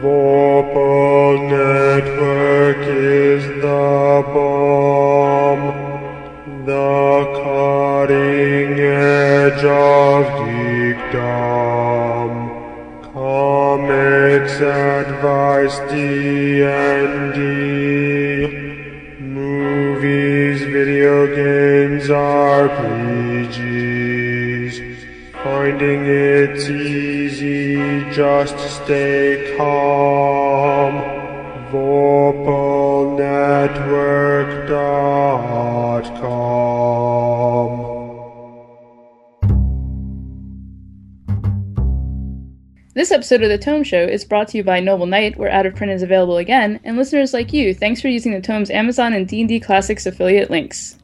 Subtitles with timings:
[0.00, 5.62] Vorpal Network is the bomb,
[6.64, 12.30] the cutting edge of geekdom.
[13.12, 17.40] Comics, advice, D&D,
[19.18, 23.48] movies, video games, RPGs.
[25.42, 27.18] Finding it's easy
[28.12, 29.77] just stay calm.
[43.18, 45.74] Episode of The Tome Show is brought to you by Noble Knight, where Out of
[45.74, 49.26] Print is available again, and listeners like you, thanks for using the Tome's Amazon and
[49.26, 50.96] D&D Classics affiliate links.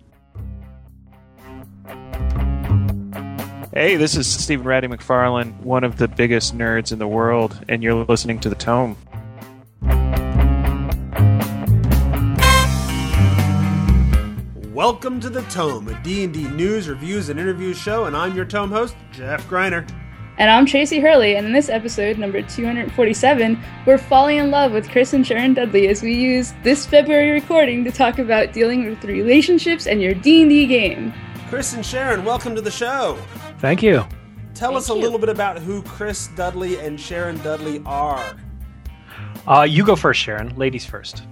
[3.72, 8.04] Hey, this is Stephen Radney-MacFarland, one of the biggest nerds in the world, and you're
[8.04, 8.96] listening to The Tome.
[14.72, 18.70] Welcome to The Tome, a D&D news, reviews, and interviews show, and I'm your Tome
[18.70, 19.84] host, Jeff Greiner.
[20.36, 24.90] And I'm Tracy Hurley, and in this episode, number 247, we're falling in love with
[24.90, 29.04] Chris and Sharon Dudley as we use this February recording to talk about dealing with
[29.04, 31.12] relationships and your D&D game.
[31.48, 33.16] Chris and Sharon, welcome to the show.
[33.60, 34.04] Thank you.
[34.54, 35.00] Tell Thank us a you.
[35.02, 38.36] little bit about who Chris Dudley and Sharon Dudley are.
[39.46, 40.56] Uh, you go first, Sharon.
[40.56, 41.22] Ladies first.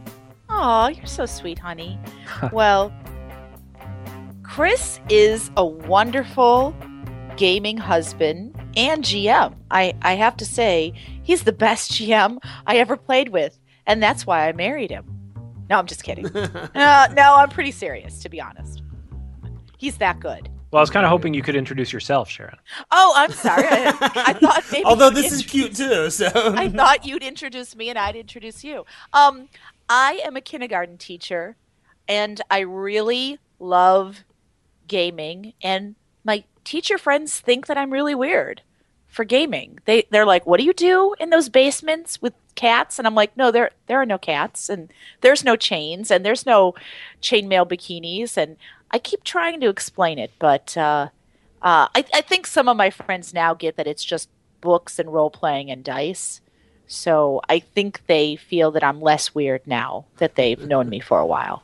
[0.48, 1.98] Aw, you're so sweet, honey.
[2.52, 2.92] well,
[4.44, 6.72] Chris is a wonderful
[7.36, 9.54] gaming husband and GM.
[9.70, 10.92] I, I have to say,
[11.22, 15.04] he's the best GM I ever played with, and that's why I married him.
[15.70, 16.26] No, I'm just kidding.
[16.36, 18.82] uh, no, I'm pretty serious, to be honest.
[19.78, 20.48] He's that good.
[20.70, 22.56] Well, I was kind of hoping you could introduce yourself, Sharon.
[22.90, 23.66] Oh, I'm sorry.
[23.68, 24.84] I, I thought maybe.
[24.86, 28.16] Although you'd this is introduce- cute too, so I thought you'd introduce me and I'd
[28.16, 28.86] introduce you.
[29.12, 29.48] Um,
[29.88, 31.56] I am a kindergarten teacher,
[32.08, 34.24] and I really love
[34.88, 35.52] gaming.
[35.62, 35.94] And
[36.24, 38.62] my teacher friends think that I'm really weird
[39.08, 39.78] for gaming.
[39.84, 43.36] They they're like, "What do you do in those basements with cats?" And I'm like,
[43.36, 46.74] "No, there there are no cats, and there's no chains, and there's no
[47.20, 48.56] chainmail bikinis." And
[48.90, 51.08] I keep trying to explain it, but uh,
[51.62, 54.28] uh, I, I think some of my friends now get that it's just
[54.60, 56.40] books and role playing and dice.
[56.86, 61.18] So I think they feel that I'm less weird now that they've known me for
[61.18, 61.62] a while.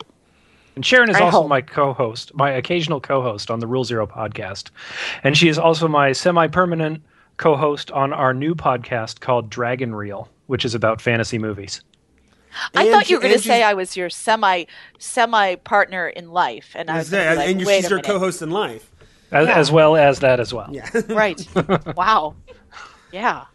[0.78, 1.49] And Sharon is I also hope.
[1.49, 4.71] my co-host, my occasional co-host on the Rule Zero podcast,
[5.25, 7.03] and she is also my semi-permanent
[7.37, 11.81] co-host on our new podcast called Dragon Reel, which is about fantasy movies.
[12.77, 14.67] I And thought you were going to say I was your semi
[15.00, 18.00] semi partner in life, and I was gonna be like, and wait she's a your
[18.00, 18.88] co-host in life.
[19.33, 19.59] As, Yeah.
[19.59, 20.69] as well as that as well.
[20.71, 20.88] Yeah.
[21.09, 21.44] right?
[21.97, 22.37] wow,
[23.11, 23.47] yeah.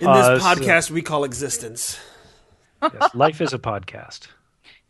[0.00, 2.00] In this Uh, so- podcast, we call existence.
[2.82, 4.26] Yes, life is a podcast.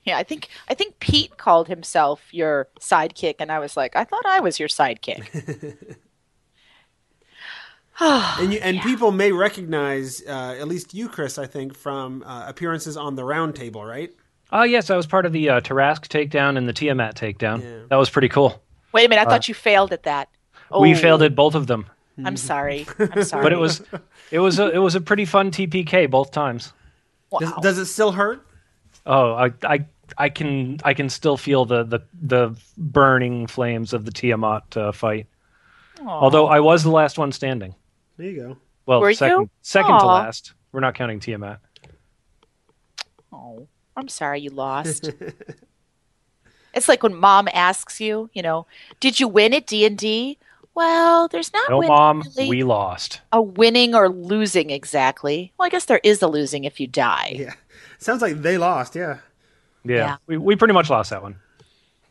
[0.05, 4.05] Yeah, I think I think Pete called himself your sidekick, and I was like, I
[4.05, 5.97] thought I was your sidekick.
[8.01, 12.45] And you, and people may recognize, uh, at least you, Chris, I think, from uh,
[12.49, 14.11] appearances on the round table, right?
[14.53, 17.63] Oh yes, I was part of the uh, Tarrasque takedown and the Tiamat takedown.
[17.63, 17.85] Yeah.
[17.91, 18.63] That was pretty cool.
[18.93, 20.29] Wait a minute, I thought you failed at that.
[20.71, 21.87] Oh, We failed at both of them,
[22.25, 22.87] I'm sorry.
[22.99, 23.43] I'm sorry.
[23.43, 23.83] but it was
[24.31, 26.73] it was a, it was a pretty fun TPK both times.
[27.31, 27.41] wow.
[27.41, 28.47] Does, does it still hurt?
[29.07, 29.87] Oh, I, I,
[30.19, 34.93] I can, I can still feel the the, the burning flames of the Tiamat uh,
[34.93, 35.27] fight.
[36.07, 37.75] Although I was the last one standing.
[38.17, 38.57] There you go.
[38.87, 39.17] Well, Were you?
[39.17, 40.55] second, second to last.
[40.73, 41.61] We're not counting Tiamat.
[43.33, 43.67] Oh,
[43.97, 45.11] I'm sorry you lost.
[46.75, 48.67] it's like when mom asks you, you know,
[48.99, 50.39] did you win at D and D?
[50.75, 53.21] Well, there's not No, mom, really we lost.
[53.33, 55.53] a winning or losing exactly.
[55.59, 57.35] Well, I guess there is a losing if you die.
[57.39, 57.55] Yeah.
[58.01, 59.19] Sounds like they lost, yeah.
[59.85, 60.17] Yeah, Yeah.
[60.27, 61.37] We, we pretty much lost that one.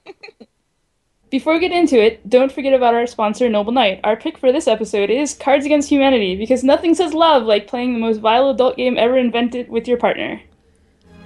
[1.32, 4.00] Before we get into it, don't forget about our sponsor, Noble Knight.
[4.04, 7.94] Our pick for this episode is Cards Against Humanity, because nothing says love like playing
[7.94, 10.42] the most vile adult game ever invented with your partner.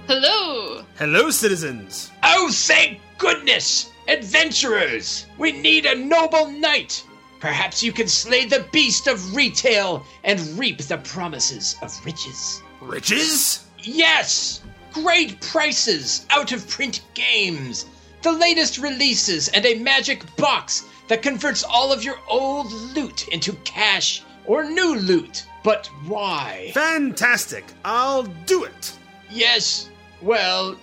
[0.06, 0.84] Hello!
[0.96, 2.10] Hello, citizens.
[2.22, 3.90] Oh, thank goodness!
[4.08, 5.26] Adventurers!
[5.38, 7.04] We need a noble knight!
[7.40, 12.62] Perhaps you can slay the beast of retail and reap the promises of riches.
[12.82, 13.63] Riches?
[13.84, 14.60] Yes!
[14.92, 17.86] Great prices, out of print games,
[18.22, 23.52] the latest releases, and a magic box that converts all of your old loot into
[23.64, 25.44] cash or new loot.
[25.62, 26.70] But why?
[26.74, 27.64] Fantastic.
[27.84, 28.98] I'll do it.
[29.30, 29.88] Yes,
[30.22, 30.78] well,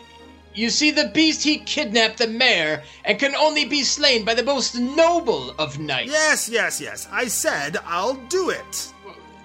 [0.53, 4.43] you see, the beast he kidnapped the mayor and can only be slain by the
[4.43, 6.11] most noble of knights.
[6.11, 7.07] Yes, yes, yes.
[7.11, 8.93] I said I'll do it.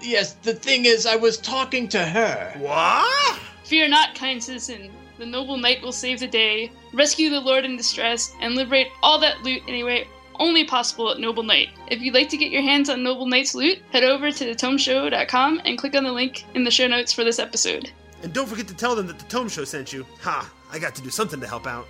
[0.01, 2.53] yes, the thing is, I was talking to her.
[2.57, 3.39] What?
[3.67, 4.91] Fear not, kind citizen.
[5.17, 9.19] The noble knight will save the day, rescue the lord in distress, and liberate all
[9.19, 10.07] that loot anyway
[10.39, 11.69] only possible at Noble Knight.
[11.87, 15.61] If you'd like to get your hands on Noble Knight's loot, head over to thetomeshow.com
[15.65, 17.91] and click on the link in the show notes for this episode.
[18.23, 20.05] And don't forget to tell them that the Tome Show sent you.
[20.21, 20.51] Ha!
[20.71, 21.87] I got to do something to help out.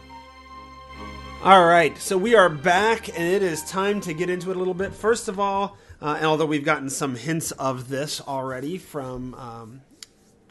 [1.44, 4.60] All right, so we are back, and it is time to get into it a
[4.60, 4.94] little bit.
[4.94, 9.82] First of all, uh, and although we've gotten some hints of this already from um,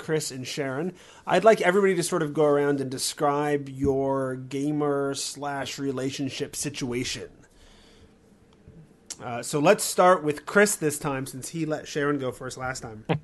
[0.07, 0.95] Chris and Sharon,
[1.27, 7.29] I'd like everybody to sort of go around and describe your gamer slash relationship situation.
[9.21, 12.85] Uh, so let's start with Chris this time, since he let Sharon go first last
[12.85, 13.05] time.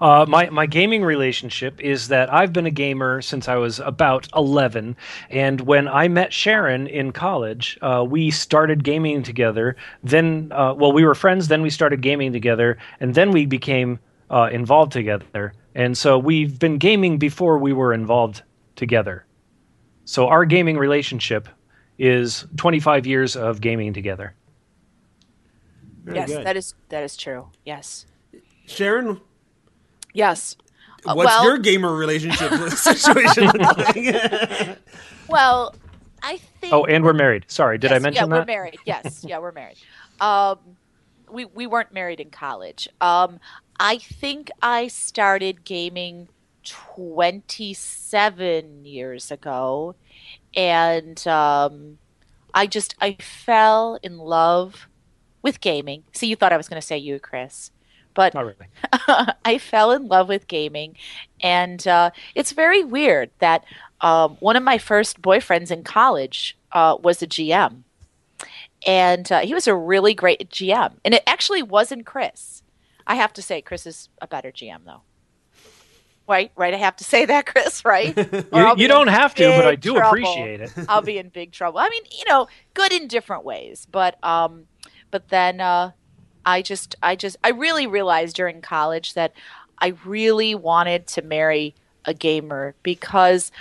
[0.00, 4.28] Uh, my my gaming relationship is that I've been a gamer since I was about
[4.36, 4.94] eleven,
[5.28, 9.74] and when I met Sharon in college, uh, we started gaming together.
[10.04, 11.48] Then, uh, well, we were friends.
[11.48, 13.98] Then we started gaming together, and then we became
[14.30, 15.52] uh, involved together.
[15.78, 18.42] And so we've been gaming before we were involved
[18.74, 19.24] together.
[20.04, 21.48] So our gaming relationship
[21.98, 24.34] is 25 years of gaming together.
[26.02, 26.46] Very yes, good.
[26.46, 27.50] that is that is true.
[27.64, 28.06] Yes.
[28.66, 29.20] Sharon,
[30.14, 30.56] Yes.
[31.06, 34.78] Uh, what's well, your gamer relationship situation look like?
[35.28, 35.76] well,
[36.24, 37.44] I think Oh, and we're married.
[37.46, 38.34] Sorry, did I mention yeah, that?
[38.34, 38.78] Yeah, we're married.
[38.84, 39.76] Yes, yeah, we're married.
[40.20, 40.58] Um,
[41.30, 42.88] we we weren't married in college.
[43.00, 43.38] Um,
[43.80, 46.28] I think I started gaming
[46.64, 49.94] twenty seven years ago,
[50.56, 51.98] and um,
[52.54, 54.88] I just I fell in love
[55.42, 56.04] with gaming.
[56.12, 57.70] See, you thought I was going to say you, Chris,
[58.14, 58.66] but Not really.
[59.44, 60.96] I fell in love with gaming,
[61.40, 63.64] and uh, it's very weird that
[64.00, 67.82] um, one of my first boyfriends in college uh, was a GM,
[68.86, 70.94] and uh, he was a really great GM.
[71.04, 72.62] And it actually wasn't Chris.
[73.08, 75.00] I have to say, Chris is a better GM, though.
[76.28, 76.74] Right, right.
[76.74, 77.84] I have to say that, Chris.
[77.84, 78.14] Right?
[78.52, 80.08] You, you don't have to, but I do trouble.
[80.08, 80.72] appreciate it.
[80.88, 81.78] I'll be in big trouble.
[81.80, 84.66] I mean, you know, good in different ways, but um,
[85.10, 85.92] but then uh,
[86.44, 89.32] I just, I just, I really realized during college that
[89.78, 91.74] I really wanted to marry
[92.04, 93.52] a gamer because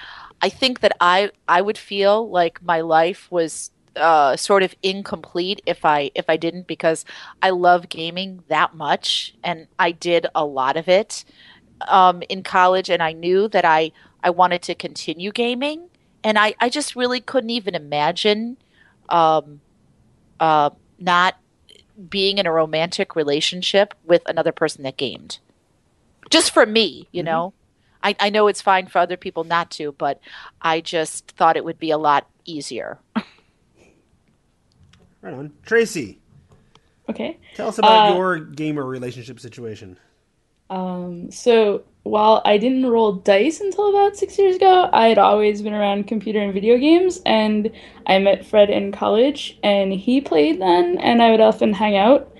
[0.42, 5.62] I think that I, I would feel like my life was uh, sort of incomplete
[5.66, 7.06] if I if I didn't because
[7.42, 11.26] I love gaming that much and I did a lot of it
[11.88, 13.92] um, in college and I knew that I
[14.24, 15.90] I wanted to continue gaming
[16.24, 18.58] and I I just really couldn't even imagine
[19.10, 19.62] um,
[20.40, 21.38] uh, not
[22.10, 25.40] being in a romantic relationship with another person that gamed.
[26.30, 27.54] Just for me, you know.
[28.04, 30.20] I, I know it's fine for other people not to, but
[30.62, 33.00] I just thought it would be a lot easier.
[35.28, 35.52] right on.
[35.66, 36.20] Tracy,
[37.10, 37.38] Okay.
[37.56, 39.98] tell us about Uh, your gamer relationship situation.
[40.70, 45.62] Um, so while I didn't roll dice until about six years ago, I had always
[45.62, 47.72] been around computer and video games, and
[48.06, 52.32] I met Fred in college, and he played then, and I would often hang out.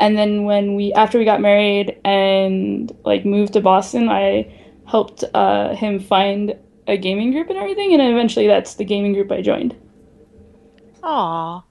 [0.00, 4.52] And then when we, after we got married and like moved to Boston, I
[4.84, 6.56] helped uh, him find
[6.88, 9.74] a gaming group and everything, and eventually that's the gaming group I joined.
[11.02, 11.62] Aw,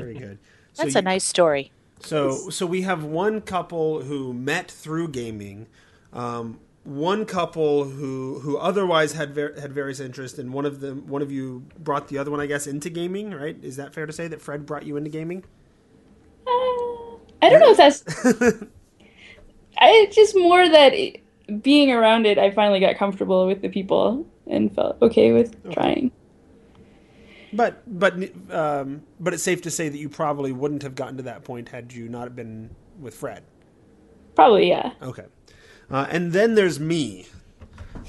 [0.00, 0.38] Very good.
[0.72, 1.72] So that's you- a nice story.
[1.98, 5.66] So, so we have one couple who met through gaming,
[6.12, 11.08] um, one couple who who otherwise had ver- had various interests, and one of them,
[11.08, 13.32] one of you brought the other one, I guess, into gaming.
[13.32, 13.56] Right?
[13.62, 15.44] Is that fair to say that Fred brought you into gaming?
[16.46, 16.50] Uh,
[17.42, 18.04] I don't know if that's.
[19.78, 21.20] I just more that it,
[21.62, 26.12] being around it, I finally got comfortable with the people and felt okay with trying.
[27.52, 28.14] But but
[28.50, 31.70] um, but it's safe to say that you probably wouldn't have gotten to that point
[31.70, 33.42] had you not been with Fred.
[34.34, 34.92] Probably, yeah.
[35.02, 35.26] Okay.
[35.90, 37.26] Uh, and then there's me.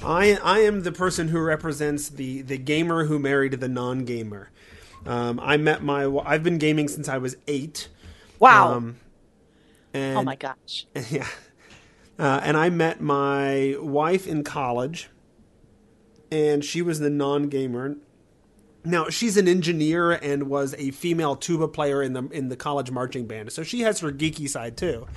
[0.04, 4.52] I I am the person who represents the the gamer who married the non-gamer.
[5.06, 7.88] Um, I met my I've been gaming since I was eight.
[8.40, 8.74] Wow.
[8.74, 8.98] Um,
[9.94, 10.86] and, oh my gosh.
[11.10, 11.28] yeah.
[12.20, 15.10] Uh, and I met my wife in college,
[16.32, 17.96] and she was the non-gamer.
[18.84, 22.90] Now she's an engineer and was a female tuba player in the in the college
[22.92, 25.08] marching band, so she has her geeky side too.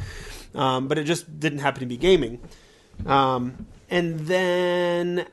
[0.55, 2.41] Um, but it just didn't happen to be gaming.
[3.07, 5.27] Um, and then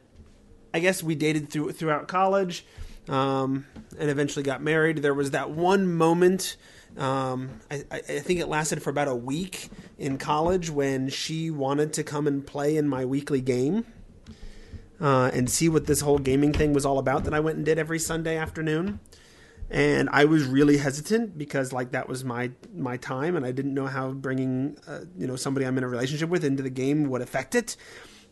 [0.73, 2.65] I guess we dated through throughout college,
[3.09, 3.65] um,
[3.99, 4.99] and eventually got married.
[4.99, 6.55] There was that one moment.
[6.97, 11.51] Um, I, I I think it lasted for about a week in college when she
[11.51, 13.85] wanted to come and play in my weekly game
[15.01, 17.65] uh, and see what this whole gaming thing was all about that I went and
[17.65, 18.99] did every Sunday afternoon.
[19.71, 23.73] and I was really hesitant because like that was my my time, and I didn't
[23.73, 27.09] know how bringing uh, you know somebody I'm in a relationship with into the game
[27.09, 27.77] would affect it.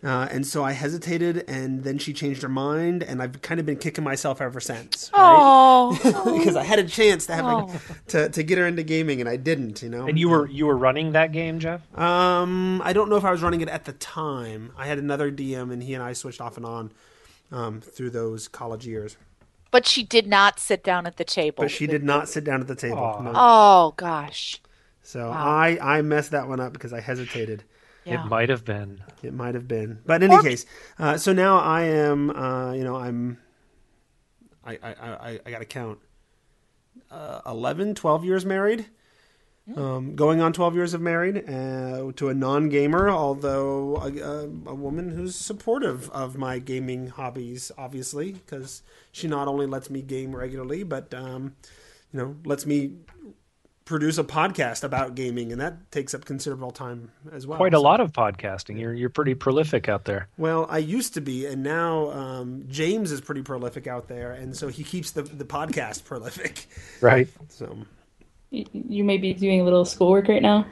[0.02, 3.66] Uh, and so I hesitated, and then she changed her mind, and I've kind of
[3.66, 5.12] been kicking myself ever since.
[5.14, 5.20] Right?
[5.22, 9.20] Oh, because I had a chance to have a, to to get her into gaming,
[9.20, 9.82] and I didn't.
[9.82, 10.08] You know.
[10.08, 11.82] And you were you were running that game, Jeff?
[11.98, 14.72] Um, I don't know if I was running it at the time.
[14.78, 16.92] I had another DM, and he and I switched off and on
[17.52, 19.18] um, through those college years.
[19.70, 21.64] but she did not sit down at the table.
[21.66, 23.20] But she did not sit down at the table.
[23.22, 23.34] No.
[23.36, 24.62] Oh gosh.
[25.04, 25.46] So Wow.
[25.46, 27.64] I I messed that one up because I hesitated.
[28.10, 28.26] Yeah.
[28.26, 29.02] It might have been.
[29.22, 30.66] It might have been, but in any case,
[30.98, 32.30] uh, so now I am.
[32.30, 33.38] Uh, you know, I'm.
[34.66, 36.00] I I I, I got to count.
[37.12, 38.86] Uh, 11, 12 years married.
[39.76, 44.44] Um, going on 12 years of married uh, to a non gamer, although a, a,
[44.46, 50.02] a woman who's supportive of my gaming hobbies, obviously, because she not only lets me
[50.02, 51.56] game regularly, but, um,
[52.12, 52.94] you know, lets me
[53.90, 57.58] produce a podcast about gaming, and that takes up considerable time as well.
[57.58, 58.80] Quite a So- lot of podcasting.
[58.80, 60.28] You're you're pretty prolific out there.
[60.38, 64.56] well, I used to be, and now um, James is pretty prolific out there, and
[64.56, 66.68] so he keeps the the podcast prolific.
[67.02, 67.28] Right.
[67.50, 67.78] So
[68.52, 70.66] Y- You may be doing a little schoolwork right now.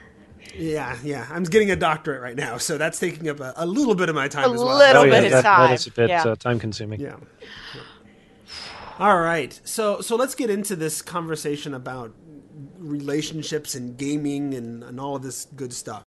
[0.55, 3.95] yeah, yeah, I'm getting a doctorate right now, so that's taking up a, a little
[3.95, 4.77] bit of my time A as well.
[4.77, 5.69] little oh, yeah, bit of time.
[5.69, 6.23] that is a bit Yeah.
[6.23, 6.99] uh, time consuming.
[7.01, 7.15] Yeah.
[8.99, 12.13] All right, so so let's get into this conversation about
[12.79, 16.03] relationships and gaming and, and all of this good stuff.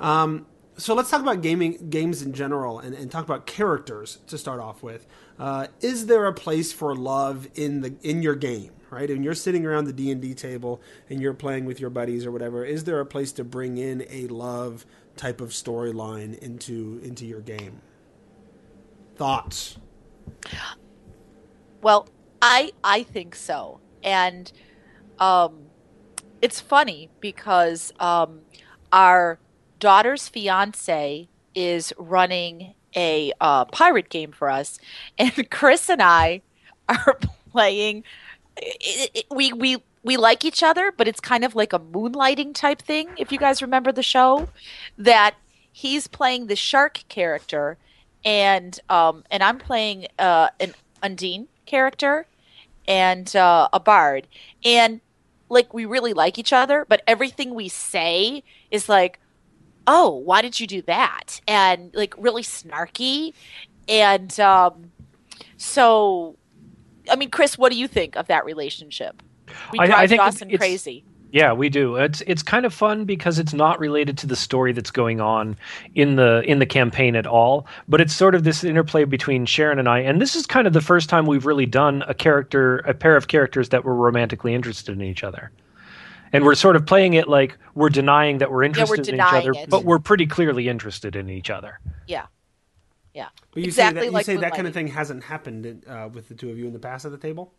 [0.00, 4.38] Um, so let's talk about gaming games in general and, and talk about characters to
[4.38, 5.06] start off with.
[5.38, 8.70] Uh, is there a place for love in the in your game?
[8.90, 11.88] Right, and you're sitting around the D and D table and you're playing with your
[11.88, 14.84] buddies or whatever, is there a place to bring in a love
[15.16, 17.80] type of storyline into into your game?
[19.16, 19.78] Thoughts?
[21.80, 22.06] Well,
[22.42, 24.52] I I think so, and
[25.22, 25.66] um,
[26.40, 28.40] it's funny because um,
[28.90, 29.38] our
[29.78, 34.80] daughter's fiance is running a uh, pirate game for us,
[35.16, 36.42] and Chris and I
[36.88, 37.18] are
[37.52, 38.02] playing.
[38.56, 42.54] It, it, we we we like each other, but it's kind of like a moonlighting
[42.54, 43.10] type thing.
[43.16, 44.48] If you guys remember the show,
[44.98, 45.36] that
[45.70, 47.78] he's playing the shark character,
[48.24, 52.26] and um, and I'm playing uh, an Undine character
[52.88, 54.26] and uh, a bard,
[54.64, 55.00] and
[55.52, 59.20] like we really like each other, but everything we say is like,
[59.86, 63.34] "Oh, why did you do that?" and like really snarky,
[63.88, 64.90] and um,
[65.56, 66.36] so.
[67.10, 69.24] I mean, Chris, what do you think of that relationship?
[69.72, 71.04] We I- I drive think Dawson it's- crazy.
[71.32, 71.96] Yeah, we do.
[71.96, 75.56] It's it's kind of fun because it's not related to the story that's going on
[75.94, 79.78] in the in the campaign at all, but it's sort of this interplay between Sharon
[79.78, 80.00] and I.
[80.00, 83.16] And this is kind of the first time we've really done a character a pair
[83.16, 85.50] of characters that were romantically interested in each other.
[86.34, 89.20] And we're sort of playing it like we're denying that we're we're interested in each
[89.22, 89.70] other, it.
[89.70, 91.80] but we're pretty clearly interested in each other.
[92.06, 92.26] Yeah.
[93.14, 93.28] Yeah.
[93.52, 96.10] But you exactly say that, you like say that kind of thing hasn't happened uh,
[96.12, 97.54] with the two of you in the past at the table.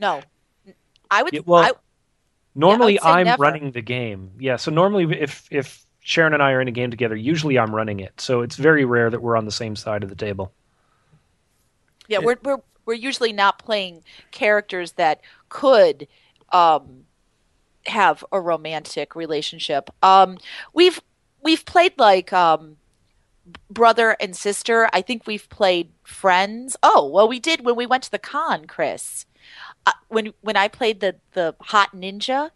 [0.00, 0.22] No.
[1.08, 1.70] I would Yeah, well, I,
[2.54, 3.40] Normally, say I'm never.
[3.40, 4.30] running the game.
[4.38, 7.74] Yeah, so normally if if Sharon and I are in a game together, usually I'm
[7.74, 8.20] running it.
[8.20, 10.52] So it's very rare that we're on the same side of the table.
[12.08, 16.08] Yeah, we're we're we're usually not playing characters that could
[16.50, 17.04] um,
[17.86, 19.90] have a romantic relationship.
[20.02, 20.38] Um,
[20.74, 21.00] we've
[21.42, 22.76] we've played like um,
[23.70, 24.88] brother and sister.
[24.92, 26.76] I think we've played friends.
[26.82, 29.26] Oh, well, we did when we went to the con, Chris.
[29.86, 32.50] Uh, when when I played the the hot ninja,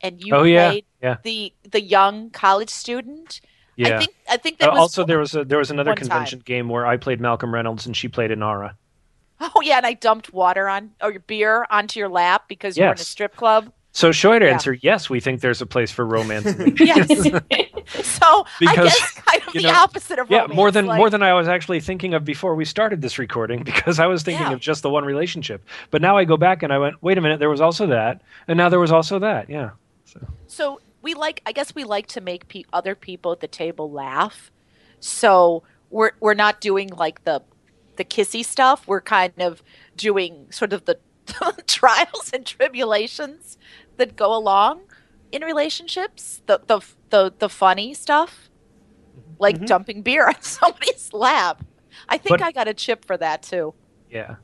[0.00, 3.40] and you oh played yeah, the the young college student.
[3.76, 3.88] yeah.
[3.88, 5.96] I think I think that Uh, was also, there was a there was another one
[6.00, 6.00] time.
[6.00, 8.76] convention game where I played Malcolm Reynolds and she played Inara.
[9.40, 12.86] Oh yeah, and I dumped water on or your beer onto your lap because you
[12.86, 13.06] were in a Yes.
[13.06, 13.72] strip club.
[13.92, 14.48] So short Yeah.
[14.50, 16.46] answer, yes, we think there's a place for romance.
[16.80, 17.08] Yes.
[18.06, 20.54] so I guess kind of you the know, opposite of yeah, romance.
[20.56, 23.62] more than like- more than I was actually thinking of before we started this recording
[23.64, 24.52] because I was thinking Yeah.
[24.52, 25.64] of just the one relationship.
[25.90, 28.22] But now I go back and I went, wait a minute, there was also that,
[28.46, 29.50] and now there was also that.
[29.50, 29.70] Yeah.
[30.46, 33.90] So we like, I guess we like to make pe- other people at the table
[33.90, 34.50] laugh.
[35.00, 37.42] So we're we're not doing like the
[37.96, 38.86] the kissy stuff.
[38.86, 39.62] We're kind of
[39.96, 40.98] doing sort of the
[41.66, 43.56] trials and tribulations
[44.00, 44.80] that go along
[45.30, 46.42] in relationships.
[46.46, 46.80] The the
[47.10, 48.50] the the funny stuff,
[49.16, 49.34] mm-hmm.
[49.38, 49.66] like mm-hmm.
[49.66, 51.64] dumping beer on somebody's lap.
[52.08, 53.74] I think But- I got a chip for that too.
[54.10, 54.36] Yeah.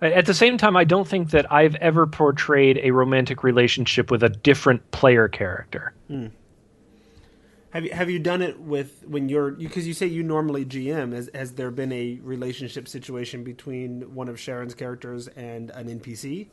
[0.00, 4.22] At the same time, I don't think that I've ever portrayed a romantic relationship with
[4.22, 5.92] a different player character.
[6.06, 6.26] Hmm.
[7.70, 11.12] Have you have you done it with when you're because you say you normally GM?
[11.12, 16.48] Has has there been a relationship situation between one of Sharon's characters and an NPC?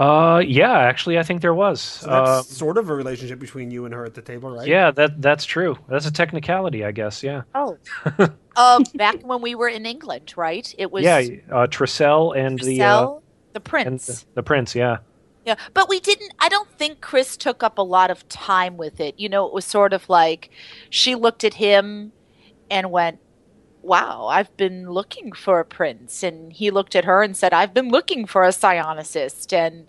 [0.00, 1.80] Uh, yeah, actually, I think there was.
[1.80, 4.66] So that's Uh, sort of a relationship between you and her at the table, right?
[4.66, 5.76] yeah, that that's true.
[5.88, 7.22] That's a technicality, I guess.
[7.22, 7.42] Yeah.
[7.54, 7.76] Oh.
[8.56, 10.74] uh, back when we were in England, right?
[10.78, 11.18] It was yeah,
[11.50, 14.06] uh, Tricell and the uh, Giselle, the and prince.
[14.06, 14.74] the, the prince.
[14.74, 14.98] Yeah.
[15.44, 16.32] Yeah, but we didn't.
[16.38, 19.14] I don't think Chris took up a lot of time with it.
[19.18, 20.50] You know, it was sort of like
[20.90, 22.12] she looked at him
[22.70, 23.18] and went,
[23.82, 27.74] "Wow, I've been looking for a prince," and he looked at her and said, "I've
[27.74, 29.86] been looking for a psionicist." And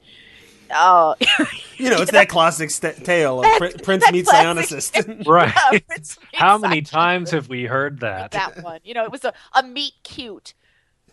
[0.73, 1.15] oh,
[1.77, 5.25] You know, it's that classic st- tale of That- Prin- Prince that meets classic- Psionicist.
[5.27, 5.53] Right.
[5.73, 6.89] yeah, Prince How many psionicist.
[6.91, 8.31] times have we heard that?
[8.31, 8.79] that one?
[8.83, 10.53] You know, it was a, a meet cute,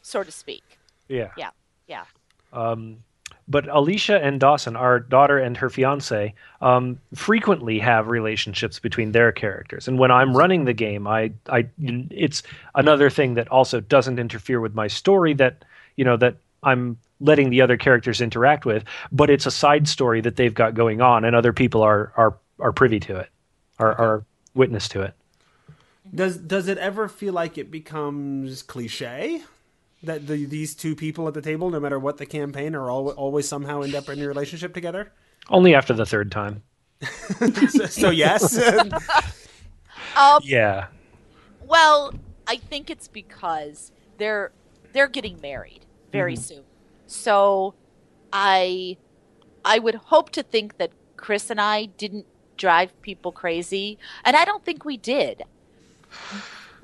[0.02, 0.62] so to speak.
[1.08, 1.30] Yeah.
[1.37, 1.50] Yeah,
[1.87, 2.04] yeah.
[2.52, 2.99] Um,
[3.49, 9.33] but Alicia and Dawson, our daughter and her fiance, um, frequently have relationships between their
[9.33, 9.88] characters.
[9.88, 12.43] And when I'm running the game, I, I, it's
[12.75, 15.64] another thing that also doesn't interfere with my story that,
[15.97, 20.21] you know, that I'm letting the other characters interact with, but it's a side story
[20.21, 23.28] that they've got going on, and other people are are are privy to it,
[23.78, 24.25] are are
[24.55, 25.14] witness to it.
[26.14, 29.43] Does does it ever feel like it becomes cliche
[30.02, 33.11] that the, these two people at the table, no matter what the campaign, are al-
[33.11, 35.12] always somehow end up in a relationship together?
[35.50, 36.62] Only after the third time.
[37.69, 38.59] so, so yes,
[40.17, 40.87] Um, Yeah.
[41.67, 42.14] Well,
[42.47, 44.52] I think it's because they're
[44.93, 46.43] they're getting married very Mm-hmm.
[46.43, 46.64] soon.
[47.07, 47.75] So
[48.33, 48.97] I
[49.64, 52.26] I would hope to think that Chris and I didn't
[52.57, 55.43] drive people crazy, and I don't think we did.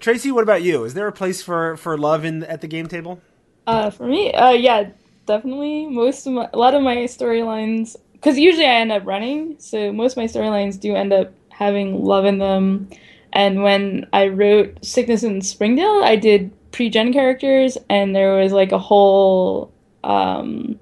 [0.00, 0.84] Tracy, what about you?
[0.84, 3.20] Is there a place for for love in at the game table?
[3.66, 4.90] Uh, for me, uh, yeah,
[5.26, 5.86] definitely.
[5.86, 9.92] Most of my, a lot of my storylines, because usually I end up running, so
[9.92, 12.88] most of my storylines do end up having love in them.
[13.32, 18.72] And when I wrote Sickness in Springdale, I did pre-gen characters, and there was like
[18.72, 19.72] a whole
[20.02, 20.78] um,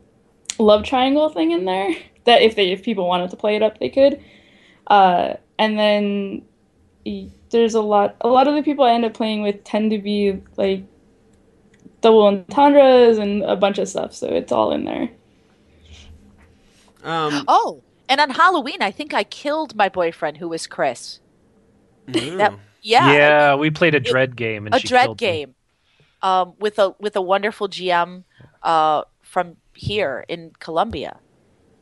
[0.59, 3.79] love triangle thing in there that if they if people wanted to play it up,
[3.79, 4.23] they could.
[4.89, 6.43] Uh, and then
[7.51, 9.99] there's a lot a lot of the people I end up playing with tend to
[9.99, 10.85] be like
[12.01, 15.11] double entendres and a bunch of stuff, so it's all in there.
[17.05, 21.21] Um, Oh, and on Halloween, I think I killed my boyfriend who was Chris.
[22.07, 25.55] That, yeah, Yeah, we played a dread game and a she dread game
[26.21, 28.25] um, with a with a wonderful GM
[28.63, 31.19] uh, from here in Columbia,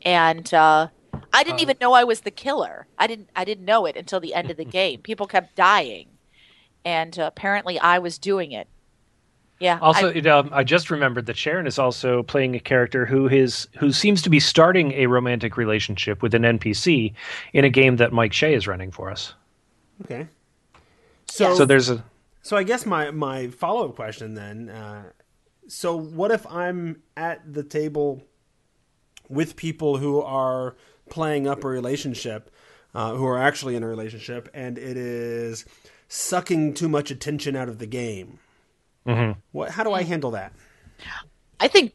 [0.03, 0.89] and uh,
[1.33, 2.87] I didn't Uh, even know I was the killer.
[2.99, 5.01] I didn't I didn't know it until the end of the game.
[5.01, 6.09] People kept dying,
[6.85, 8.69] and uh, apparently I was doing it.
[9.61, 9.79] Yeah.
[9.83, 13.29] Also, I- it, um, I just remembered that Sharon is also playing a character who
[13.29, 17.13] is who seems to be starting a romantic relationship with an NPC
[17.53, 19.35] in a game that Mike Shea is running for us.
[20.03, 20.27] Okay.
[21.27, 22.03] So, So there's a
[22.43, 24.71] so I guess my my follow up question then.
[24.71, 25.05] Uh,
[25.69, 28.23] so what if I'm at the table
[29.29, 30.75] with people who are
[31.11, 32.51] playing up a relationship,
[32.95, 35.65] uh, who are actually in a relationship, and it is
[36.09, 38.39] sucking too much attention out of the game?
[39.53, 39.71] What?
[39.71, 40.53] How do I handle that?
[41.59, 41.95] I think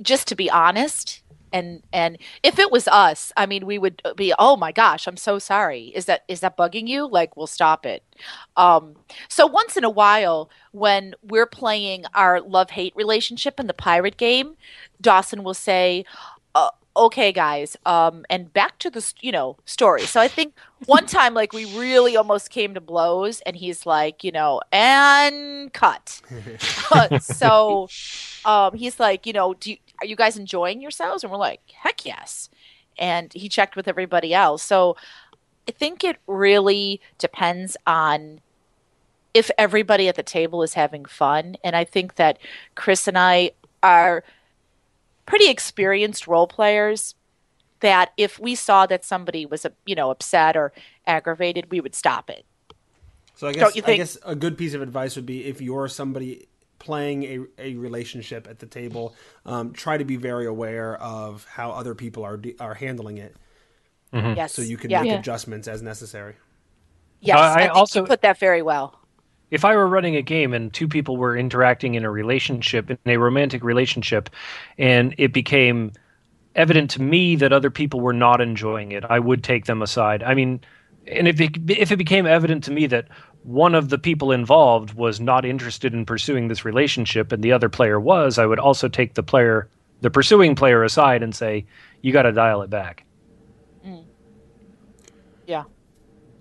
[0.00, 4.32] just to be honest and and if it was us, I mean we would be
[4.38, 5.92] oh my gosh, I'm so sorry.
[5.94, 7.06] Is that is that bugging you?
[7.06, 8.02] Like we'll stop it.
[8.56, 8.96] Um
[9.28, 14.56] so once in a while when we're playing our love-hate relationship in the pirate game,
[15.00, 16.04] Dawson will say
[16.96, 20.54] okay guys um and back to the you know story so i think
[20.86, 25.72] one time like we really almost came to blows and he's like you know and
[25.72, 26.20] cut
[27.20, 27.88] so
[28.44, 31.22] um, he's like, you know, do you, are you guys enjoying yourselves?
[31.22, 32.50] And we're like, heck yes.
[32.98, 34.62] And he checked with everybody else.
[34.62, 34.96] So
[35.68, 38.40] I think it really depends on
[39.32, 41.56] if everybody at the table is having fun.
[41.64, 42.38] And I think that
[42.74, 43.52] Chris and I
[43.82, 44.24] are
[45.26, 47.14] pretty experienced role players
[47.80, 50.72] that if we saw that somebody was, you know, upset or
[51.06, 52.44] aggravated, we would stop it.
[53.34, 55.60] So I guess Don't you I guess a good piece of advice would be if
[55.60, 56.46] you're somebody
[56.78, 59.14] playing a, a relationship at the table,
[59.46, 63.34] um, try to be very aware of how other people are are handling it,
[64.12, 64.52] Yes.
[64.52, 65.02] so you can yeah.
[65.02, 65.18] make Yeah.
[65.18, 66.34] adjustments as necessary.
[67.20, 67.36] Yes.
[67.38, 68.98] Uh, I I, think also- you put that very well.
[69.52, 72.98] If I were running a game and two people were interacting in a relationship, in
[73.04, 74.30] a romantic relationship,
[74.78, 75.92] and it became
[76.54, 80.22] evident to me that other people were not enjoying it, I would take them aside.
[80.22, 80.62] I mean,
[81.06, 83.08] and if it, if it became evident to me that
[83.42, 87.68] one of the people involved was not interested in pursuing this relationship and the other
[87.68, 89.68] player was, I would also take the player,
[90.00, 91.66] the pursuing player aside and say,
[92.00, 93.04] you got to dial it back.
[93.86, 94.04] Mm.
[95.46, 95.64] Yeah.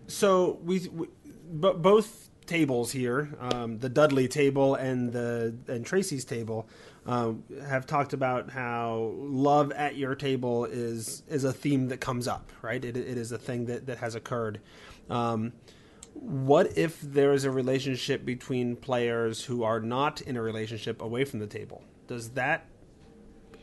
[0.08, 1.08] So we, we
[1.52, 6.68] but both tables here, um, the Dudley table and the and Tracy's table,
[7.06, 7.32] uh,
[7.66, 12.52] have talked about how love at your table is is a theme that comes up,
[12.62, 12.84] right?
[12.84, 14.60] It, it is a thing that that has occurred.
[15.10, 15.54] Um,
[16.14, 21.24] what if there is a relationship between players who are not in a relationship away
[21.24, 21.86] from the table?
[22.08, 22.66] Does that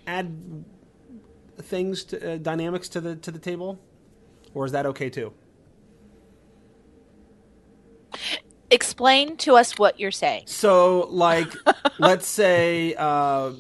[0.07, 0.65] add
[1.61, 3.79] things to uh, dynamics to the to the table,
[4.55, 5.35] or is that okay too?
[8.71, 10.45] Explain to us what you're saying.
[10.47, 11.53] So, like,
[11.99, 13.53] let's say uh,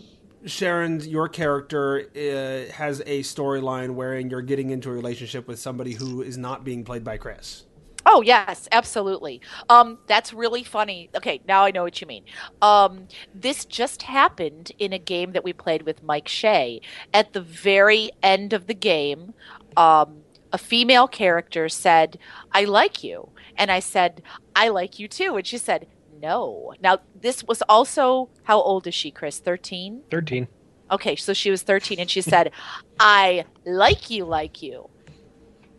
[0.44, 5.92] Sharon, your character uh, has a storyline wherein you're getting into a relationship with somebody
[5.92, 7.64] who is not being played by Chris.
[8.10, 9.42] Oh yes, absolutely.
[9.68, 11.10] Um, that's really funny.
[11.14, 12.24] Okay, now I know what you mean.
[12.62, 16.80] Um, this just happened in a game that we played with Mike Shea.
[17.12, 19.34] At the very end of the game,
[19.76, 22.18] um, a female character said,
[22.52, 24.22] "I like you," and I said,
[24.56, 25.86] "I like you too," and she said,
[26.20, 29.38] "No." Now this was also how old is she, Chris?
[29.38, 30.02] Thirteen.
[30.10, 30.48] 13.
[30.90, 32.50] Okay, so she was 13 and she said,
[33.00, 34.88] I like you, like you.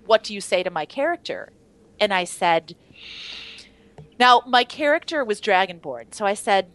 [0.06, 1.52] What do you say to my character?
[2.00, 2.76] And I said,
[4.20, 6.14] Now, my character was Dragonborn.
[6.14, 6.72] So I said,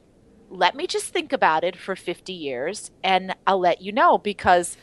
[0.50, 4.76] Let me just think about it for 50 years and I'll let you know because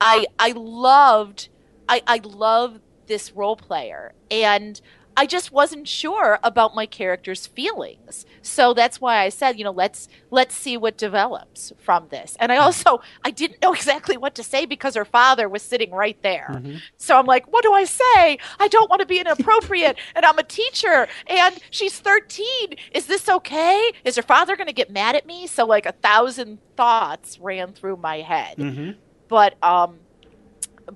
[0.00, 1.48] I I loved
[1.88, 4.80] I, I love this role player and
[5.18, 8.24] I just wasn't sure about my character's feelings.
[8.40, 12.36] So that's why I said, you know, let's let's see what develops from this.
[12.38, 12.62] And I hmm.
[12.62, 16.50] also I didn't know exactly what to say because her father was sitting right there.
[16.52, 16.76] Mm-hmm.
[16.98, 18.38] So I'm like, what do I say?
[18.60, 22.76] I don't want to be inappropriate and I'm a teacher and she's 13.
[22.92, 23.90] Is this okay?
[24.04, 25.48] Is her father going to get mad at me?
[25.48, 28.56] So like a thousand thoughts ran through my head.
[28.56, 28.90] Mm-hmm.
[29.26, 29.98] But um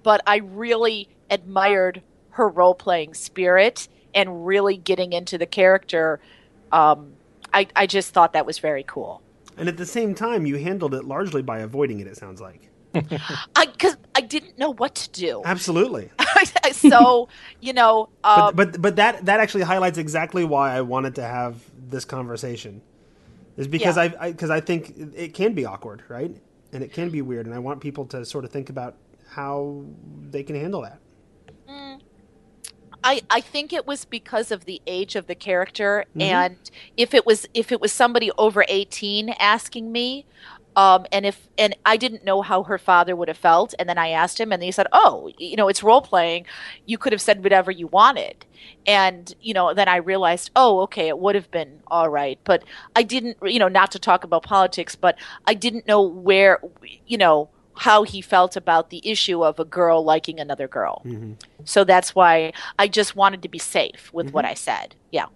[0.00, 6.20] but I really admired her role playing spirit and really getting into the character.
[6.70, 7.12] Um,
[7.52, 9.22] I, I just thought that was very cool.
[9.56, 12.06] And at the same time, you handled it largely by avoiding it.
[12.06, 12.70] It sounds like.
[13.56, 15.42] I because I didn't know what to do.
[15.44, 16.10] Absolutely.
[16.72, 17.28] so
[17.60, 21.22] you know, um, but but but that that actually highlights exactly why I wanted to
[21.22, 22.82] have this conversation.
[23.56, 24.14] Is because Yeah.
[24.18, 26.34] I because I, think it can be awkward, right?
[26.72, 28.96] And it can be weird, and I want people to sort of think about
[29.28, 29.84] how
[30.30, 30.98] they can handle that.
[33.04, 36.22] I, I think it was because of the age of the character Mhm.
[36.22, 36.56] and
[36.96, 40.26] if it was if it was somebody over 18 asking me
[40.74, 43.98] um, and if and I didn't know how her father would have felt and then
[43.98, 46.46] I asked him and he said oh you know it's role playing
[46.86, 48.46] you could have said whatever you wanted.
[48.86, 52.38] And you know then I realized oh okay it would have been all right.
[52.44, 52.64] But
[52.96, 56.60] I didn't you know not to talk about politics but I didn't know where
[57.06, 61.02] you know how he felt about the issue of a girl liking another girl
[61.64, 64.94] so that's why I just wanted to be safe with what I said.
[65.10, 65.26] Yeah.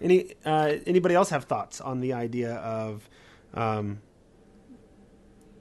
[0.00, 3.08] Any uh, anybody else have thoughts on the idea of
[3.52, 4.00] um,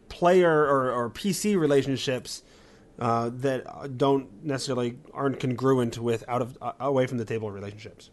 [0.07, 2.43] player or, or PC relationships
[2.97, 8.09] uh, that don't necessarily aren't congruent with out of uh, away from the table relationships?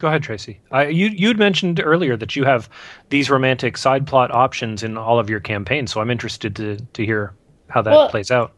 [0.00, 0.58] Go ahead, Tracy.
[0.72, 2.68] I, you you'd mentioned earlier that you have
[3.10, 7.04] these romantic side plot options in all of your campaigns, so I'm interested to to
[7.04, 7.34] hear
[7.68, 8.52] how that Well- plays out.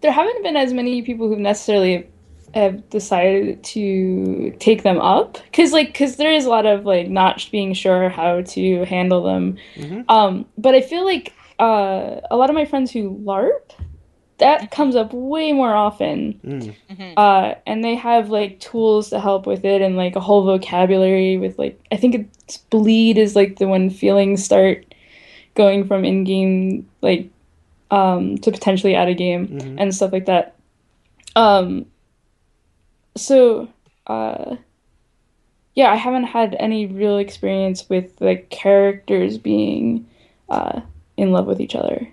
[0.00, 2.06] There haven't been as many people who've necessarily
[2.54, 7.08] have decided to take them up because like because there is a lot of like
[7.08, 9.58] not being sure how to handle them
[10.08, 13.70] um but i feel like uh a lot of my friends who larp
[14.38, 16.40] that comes up way more often.
[16.44, 17.14] Mm.
[17.16, 21.36] uh and they have like tools to help with it and like a whole vocabulary
[21.36, 24.84] with like i think it's bleed is like the when feelings start
[25.54, 27.28] going from in-game like
[27.90, 30.54] um to potentially out of game and stuff like that.
[31.36, 31.86] Um
[33.16, 33.68] so
[34.06, 34.56] uh
[35.74, 40.06] yeah i haven't had any real experience with the characters being
[40.48, 40.80] uh
[41.16, 42.06] in love with each other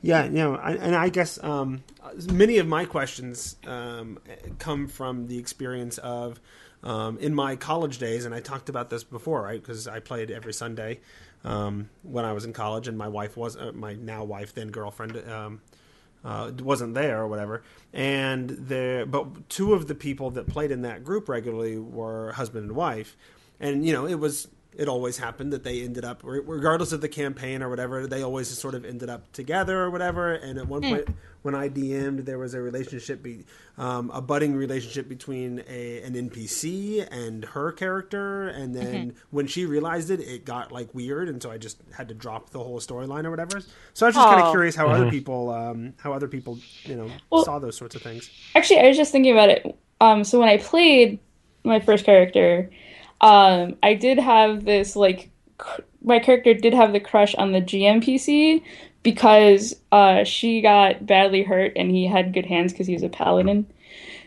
[0.00, 1.82] Yeah, you know, I, and I guess um,
[2.30, 4.18] many of my questions um,
[4.58, 6.40] come from the experience of
[6.84, 9.60] um, in my college days, and I talked about this before, right?
[9.60, 11.00] Because I played every Sunday
[11.44, 14.68] um, when I was in college, and my wife was uh, my now wife, then
[14.68, 15.60] girlfriend, um,
[16.24, 17.64] uh, wasn't there or whatever.
[17.92, 22.68] And there, but two of the people that played in that group regularly were husband
[22.68, 23.16] and wife,
[23.58, 27.08] and you know, it was it always happened that they ended up, regardless of the
[27.08, 30.34] campaign or whatever, they always sort of ended up together or whatever.
[30.34, 31.08] And at one point,
[31.42, 33.44] when I DM'd, there was a relationship, be,
[33.76, 38.48] um, a budding relationship between a, an NPC and her character.
[38.48, 42.08] And then when she realized it, it got like weird, and so I just had
[42.08, 43.60] to drop the whole storyline or whatever.
[43.94, 46.94] So I was just kind of curious how other people, um, how other people, you
[46.94, 48.30] know, Well- saw those sorts of things.
[48.54, 49.76] Actually, I was just thinking about it.
[50.00, 51.18] Um, so when I played
[51.64, 52.70] my first character,
[53.20, 57.60] um, I did have this like cr- my character did have the crush on the
[57.60, 58.62] GMPC
[59.02, 63.08] because uh, she got badly hurt and he had good hands because he was a
[63.08, 63.66] paladin.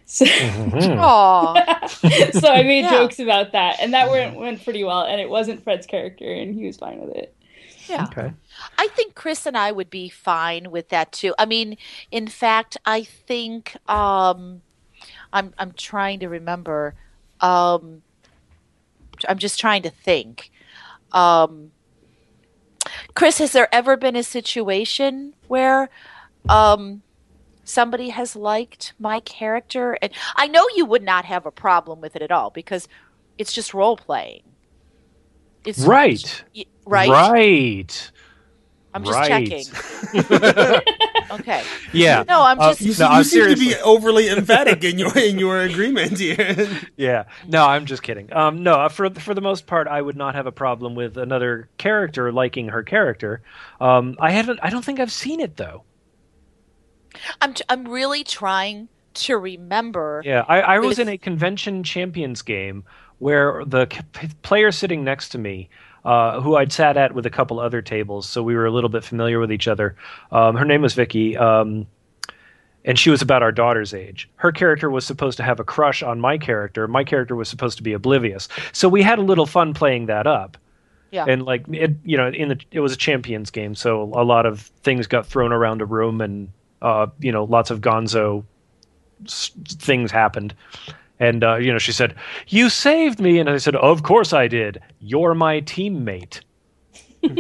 [0.05, 1.87] So, Aw.
[2.33, 2.89] so I made Yeah.
[2.89, 5.03] jokes about that, and that went went pretty well.
[5.03, 7.33] And it wasn't Fred's character, and he was fine with it.
[7.87, 8.03] Yeah.
[8.05, 8.33] Okay.
[8.77, 11.33] I think Chris and I would be fine with that too.
[11.39, 11.77] I mean,
[12.11, 14.61] in fact, I think um,
[15.31, 16.95] I'm I'm trying to remember.
[17.39, 18.03] Um,
[19.29, 20.51] I'm just trying to think.
[21.11, 21.71] Um,
[23.15, 25.89] Chris, has there ever been a situation where
[26.49, 27.03] um,
[27.63, 29.97] somebody has liked my character?
[30.01, 32.87] And I know you would not have a problem with it at all because
[33.37, 34.43] it's just role playing.
[35.65, 36.43] It's Right.
[36.55, 37.09] y- right.
[37.09, 38.11] Right.
[38.93, 39.47] I'm just Right.
[39.47, 39.65] checking.
[41.31, 41.63] Okay.
[41.93, 42.23] Yeah.
[42.27, 42.81] No, I'm Uh, just.
[42.81, 46.17] You, No, se- I'm you seem to be overly emphatic in your in your agreement
[46.19, 46.67] here.
[46.97, 47.23] Yeah.
[47.47, 48.31] No, I'm just kidding.
[48.33, 51.69] Um, no, for for the most part, I would not have a problem with another
[51.77, 53.41] character liking her character.
[53.79, 54.59] Um, I haven't.
[54.61, 55.83] I don't think I've seen it though.
[57.41, 57.53] I'm.
[57.53, 60.21] t- I'm really trying to remember.
[60.25, 62.83] Yeah, I, I was With- in a convention champions game
[63.19, 65.69] where the c- p- player sitting next to me,
[66.05, 68.89] uh, who I'd sat at with a couple other tables, so we were a little
[68.89, 69.95] bit familiar with each other.
[70.31, 71.85] Um, her name was Vicky, um,
[72.83, 74.29] and she was about our daughter's age.
[74.37, 76.87] Her character was supposed to have a crush on my character.
[76.87, 78.47] My character was supposed to be oblivious.
[78.71, 80.57] So we had a little fun playing that up.
[81.11, 81.25] Yeah.
[81.27, 84.45] And like it, you know, in the it was a champions game, so a lot
[84.45, 86.49] of things got thrown around a room, and
[86.81, 88.45] uh, you know, lots of Gonzo
[89.25, 90.55] s- things happened.
[91.21, 92.15] And uh, you know, she said,
[92.47, 94.81] "You saved me," and I said, "Of course I did.
[94.99, 96.41] You're my teammate."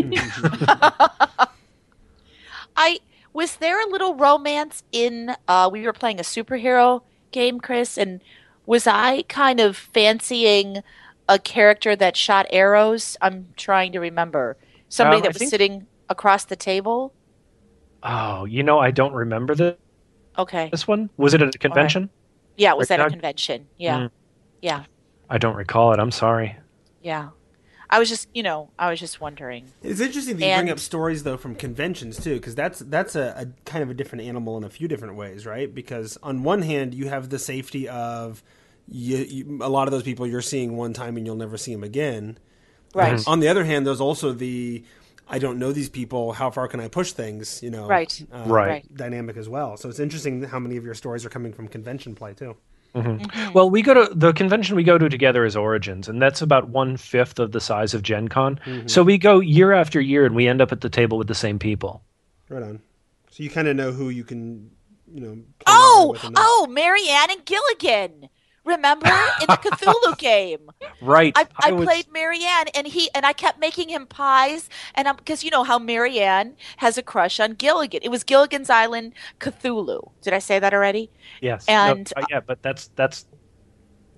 [2.75, 2.99] I
[3.33, 5.35] was there a little romance in.
[5.47, 8.21] Uh, we were playing a superhero game, Chris, and
[8.65, 10.83] was I kind of fancying
[11.27, 13.17] a character that shot arrows?
[13.21, 14.57] I'm trying to remember
[14.89, 17.13] somebody Um, that I was think- sitting across the table.
[18.03, 19.75] Oh, you know, I don't remember this.
[20.37, 20.69] Okay.
[20.71, 21.09] this one.
[21.17, 22.09] Was it at a convention?
[22.61, 23.67] Yeah, it was Right, at a convention.
[23.79, 23.97] Yeah.
[24.01, 24.11] Mm.
[24.61, 24.83] Yeah.
[25.31, 25.99] I don't recall it.
[25.99, 26.57] I'm sorry.
[27.01, 27.29] Yeah.
[27.89, 29.71] I was just, you know, I was just wondering.
[29.81, 33.33] It's interesting that you bring up stories though from conventions too, because that's that's a,
[33.35, 35.73] a kind of a different animal in a few different ways, right?
[35.73, 38.43] Because on one hand, you have the safety of
[38.87, 41.73] you, you, a lot of those people you're seeing one time and you'll never see
[41.73, 42.37] them again.
[42.93, 43.19] Right.
[43.25, 44.83] On the other hand, there's also the
[45.29, 46.33] I don't know these people.
[46.33, 47.63] How far can I push things?
[47.63, 48.21] You know, Right.
[48.33, 48.85] uh, Right.
[48.95, 49.77] Dynamic as well.
[49.77, 52.57] So it's interesting how many of your stories are coming from convention play too.
[52.93, 53.23] Mm-hmm.
[53.23, 53.53] Mm-hmm.
[53.53, 56.67] Well, we go to the convention we go to together is Origins, and that's about
[56.67, 58.59] one fifth of the size of Gen Con.
[58.65, 58.87] Mm-hmm.
[58.87, 61.35] So we go year after year, and we end up at the table with the
[61.35, 62.03] same people.
[62.49, 62.81] Right on.
[63.29, 64.69] So you kind of know who you can,
[65.13, 65.37] you know.
[65.67, 66.43] Oh, with and not.
[66.45, 68.27] oh, Mary Ann and Gilligan.
[68.63, 70.69] Remember in the Cthulhu game?
[71.01, 71.33] Right.
[71.35, 75.07] I, I, was- played Mary Ann, and he and I kept making him pies, and
[75.07, 78.01] I'm because you know how Mary Ann has a crush on Gilligan.
[78.03, 80.11] It was Gilligan's Island Cthulhu.
[80.21, 81.09] Did I say that already?
[81.41, 81.65] Yes.
[81.67, 83.25] and- no, uh, yeah, but that's that's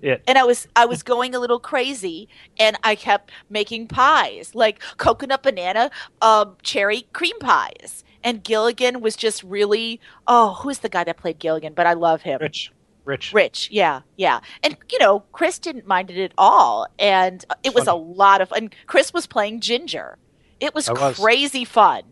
[0.02, 0.22] it.
[0.28, 2.28] And I was I was going a little crazy,
[2.58, 8.04] and I kept making pies like coconut banana, um, cherry cream pies.
[8.22, 11.72] And Gilligan was just really oh, who's the guy that played Gilligan?
[11.72, 12.38] But I love him.
[12.42, 12.72] Rich.
[13.04, 13.32] Rich.
[13.34, 17.86] Rich, yeah, yeah, and you know, Chris didn't mind it at all, and it was
[17.86, 18.70] a lot of fun.
[18.86, 20.16] Chris was playing Ginger.
[20.60, 21.18] It was, was.
[21.18, 22.02] crazy fun.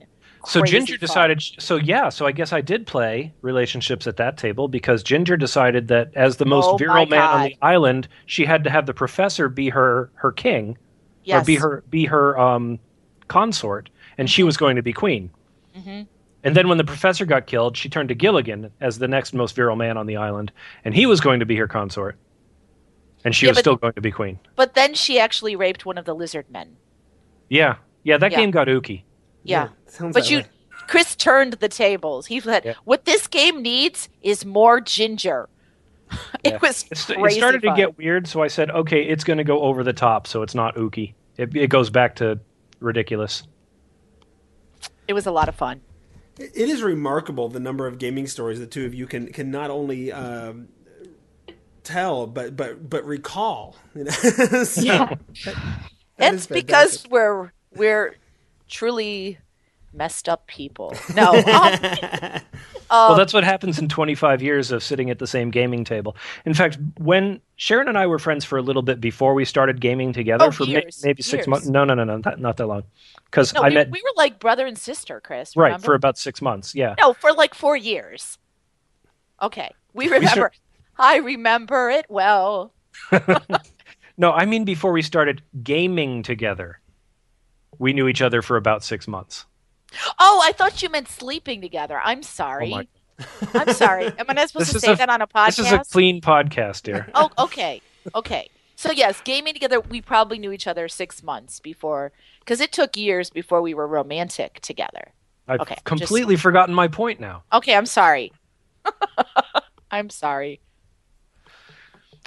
[0.44, 1.00] So Crazy Ginger fun.
[1.00, 1.42] decided.
[1.58, 2.08] So yeah.
[2.08, 6.36] So I guess I did play relationships at that table because Ginger decided that as
[6.38, 9.68] the most Oh, virile man on the island, she had to have the professor be
[9.70, 10.76] her her king
[11.24, 11.42] Yes.
[11.42, 12.80] or be her be her um,
[13.28, 15.30] consort, and she was going to be queen.
[15.78, 16.06] Mhm.
[16.44, 19.54] And then when the professor got killed, she turned to Gilligan as the next most
[19.54, 20.50] virile man on the island,
[20.84, 22.16] and he was going to be her consort,
[23.24, 24.38] and she Yeah, was but- still going to be queen.
[24.56, 26.76] But then she actually raped one of the lizard men.
[27.48, 28.18] Yeah, yeah.
[28.18, 28.38] That Yeah.
[28.38, 29.02] game got ooky.
[29.44, 29.68] Yeah.
[29.86, 30.46] sounds But you, way.
[30.88, 32.26] Chris turned the tables.
[32.26, 32.74] He said, Yeah.
[32.84, 35.48] "What this game needs is more ginger."
[36.44, 36.58] it Yeah.
[36.60, 37.74] was It, crazy it started fun.
[37.76, 40.42] to get weird, so I said, okay, it's going to go over the top, so
[40.42, 41.14] it's not ooky.
[41.36, 42.38] It, it goes back to
[42.80, 43.44] ridiculous.
[45.08, 45.80] It was a lot of fun.
[46.38, 49.70] It is remarkable the number of gaming stories the two of you can can not
[49.70, 50.68] only um,
[51.84, 53.76] tell but but but recall.
[53.94, 54.10] You know?
[54.64, 55.14] So, Yeah.
[55.44, 55.56] that-
[56.18, 58.16] That it's because we're we're
[58.68, 59.38] truly
[59.92, 60.94] messed up people.
[61.14, 61.32] No.
[62.90, 66.14] Um, well, that's what happens in 25 years of sitting at the same gaming table.
[66.44, 69.80] In fact, when Sharon and I were friends for a little bit before we started
[69.80, 71.48] gaming together, Oh, for ma- years, maybe six years.
[71.48, 71.66] months.
[71.68, 72.82] No, no, no, no, not, not that long.
[73.24, 75.56] Because no, I we, met we were like brother and sister, Chris.
[75.56, 76.74] right for about six months.
[76.74, 76.94] Yeah.
[77.00, 78.36] No, for like four years.
[79.40, 79.70] Okay.
[79.94, 80.52] We remember.
[80.98, 82.74] I remember it well.
[84.18, 86.78] No, I mean before we started gaming together.
[87.78, 89.46] We knew each other for about six months.
[90.18, 92.00] Oh, I thought you meant sleeping together.
[92.02, 92.70] I'm oh sorry.
[92.70, 92.86] my-
[93.54, 94.06] I'm sorry.
[94.06, 95.56] Am I not supposed This to say a- that on a podcast?
[95.56, 97.08] This is a clean podcast, dear.
[97.14, 97.80] oh, okay.
[98.14, 98.48] Okay.
[98.76, 102.96] So yes, gaming together, we probably knew each other six months before, because it took
[102.96, 105.12] years before we were romantic together.
[105.46, 107.44] I've Okay, just- completely forgotten my point now.
[107.52, 108.32] Okay, I'm sorry.
[109.90, 110.60] I'm sorry.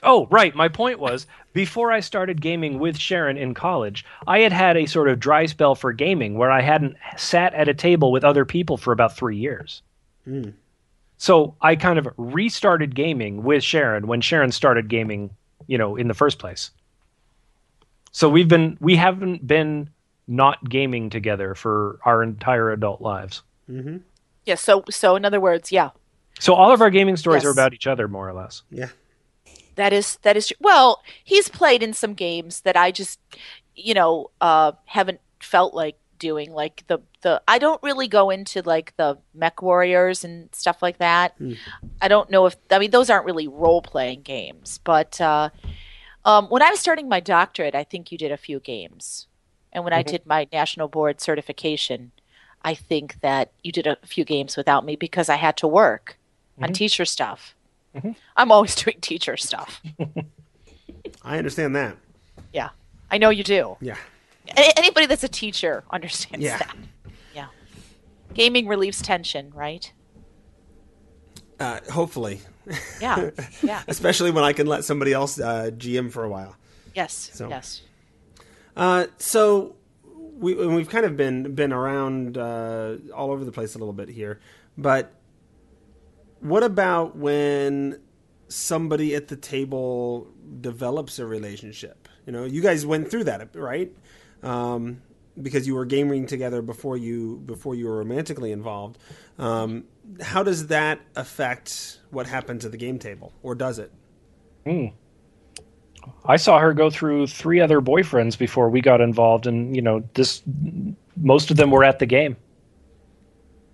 [0.06, 0.56] Oh, right.
[0.56, 4.86] My point was before I started gaming with Sharon in college, I had had a
[4.86, 8.46] sort of dry spell for gaming where I hadn't sat at a table with other
[8.46, 9.82] people for about three years.
[10.26, 10.50] Hmm.
[11.18, 15.32] So I kind of restarted gaming with Sharon when Sharon started gaming,
[15.66, 16.72] you know, in the first place.
[18.12, 19.90] So we've been we haven't been
[20.28, 23.42] not gaming together for our entire adult lives.
[23.70, 23.98] Mm-hmm.
[24.46, 24.56] Yeah.
[24.56, 25.90] So so in other words, yeah,
[26.40, 27.48] So all of our gaming stories Yes.
[27.48, 28.62] are about each other more or less.
[28.70, 28.90] Yeah.
[29.76, 31.02] That is that is well.
[31.24, 33.20] He's played in some games that I just,
[33.76, 36.52] you know, uh, haven't felt like doing.
[36.52, 40.98] Like the the I don't really go into like the Mech Warriors and stuff like
[41.00, 41.36] that.
[42.02, 45.50] I don't know if I mean those aren't really role playing games, but uh,
[46.24, 49.28] um, when I was starting my doctorate, I think you did a few games,
[49.72, 52.12] and when I did my national board certification,
[52.64, 56.18] I think that you did a few games without me because I had to work
[56.62, 57.56] on teacher stuff.
[58.38, 59.82] I'm always doing teacher stuff.
[61.24, 61.98] I understand that.
[62.54, 62.70] Yeah,
[63.12, 63.78] I know you do.
[63.82, 63.98] Yeah.
[64.56, 66.58] A- anybody that's a teacher understands Yeah.
[66.58, 66.76] that.
[67.34, 67.48] Yeah.
[68.34, 69.92] Gaming relieves tension, right?
[71.60, 72.42] Uh, hopefully,
[73.02, 73.32] Yeah.
[73.64, 73.82] Yeah.
[73.88, 76.56] especially when I can let somebody else uh, GM for a while.
[76.94, 77.32] Yes.
[77.34, 77.82] So- Yes.
[78.76, 79.76] Uh, so
[80.38, 84.10] we we've kind of been been around uh, all over the place a little bit
[84.10, 84.42] here,
[84.78, 85.14] but
[86.46, 88.00] what about when
[88.48, 90.28] somebody at the table
[90.62, 92.08] develops a relationship?
[92.28, 93.92] You know, you guys went through that, right?
[94.44, 95.02] Um,
[95.42, 99.00] because you were gaming together before you before you were romantically involved.
[99.40, 99.86] Um,
[100.22, 103.92] how does that affect what happened to the game table, or does it?
[106.26, 110.08] I saw her go through three other boyfriends before we got involved, and you know,
[110.14, 110.44] this
[111.18, 112.38] most of them were at the game.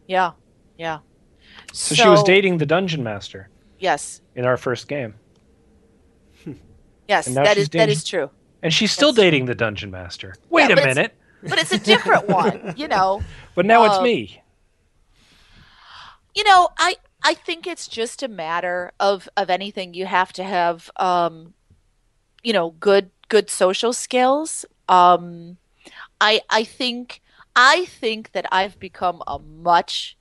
[0.08, 0.32] Yeah.
[0.78, 1.00] Yeah.
[1.74, 4.22] So, she was dating the dungeon master Yes.
[4.36, 5.16] in our first game,
[7.08, 7.26] Yes.
[7.28, 8.30] That is that dating- is true.
[8.62, 9.16] and she's still Yes.
[9.18, 10.36] dating the dungeon master.
[10.50, 13.22] Wait Yeah, a but it's- minute, But it's a different one, you know.
[13.56, 14.44] but now it's uh, me.
[16.36, 19.94] You know, I I think it's just a matter of of anything.
[19.94, 21.54] You have to have, um,
[22.44, 24.66] you know, good good social skills.
[24.88, 25.58] Um,
[26.22, 27.22] I I think
[27.56, 30.16] I think that I've become a much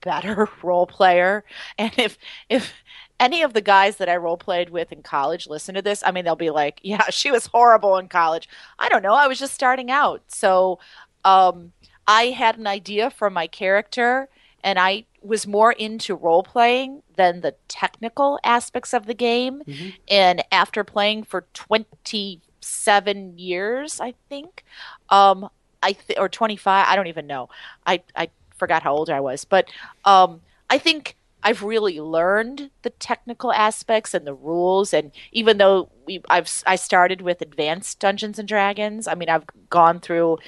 [0.00, 1.44] better role player,
[1.78, 2.72] and if if
[3.20, 6.12] any of the guys that I role played with in college listen to this, I
[6.12, 9.14] mean, they'll be like, "Yeah, she was horrible in college." I don't know.
[9.14, 10.78] I was just starting out, so
[11.24, 11.72] um,
[12.06, 14.28] I had an idea for my character,
[14.64, 19.62] and I was more into role playing than the technical aspects of the game.
[20.08, 24.64] And after playing for 27 years, I think,
[25.10, 25.48] um,
[25.82, 27.48] I th- or 25, I don't even know.
[27.86, 29.68] I, I forgot how old I was, but
[30.04, 34.92] um, I think I've really learned the technical aspects and the rules.
[34.92, 39.44] And even though we, I've I started with advanced Dungeons and Dragons, I mean I've
[39.70, 40.38] gone through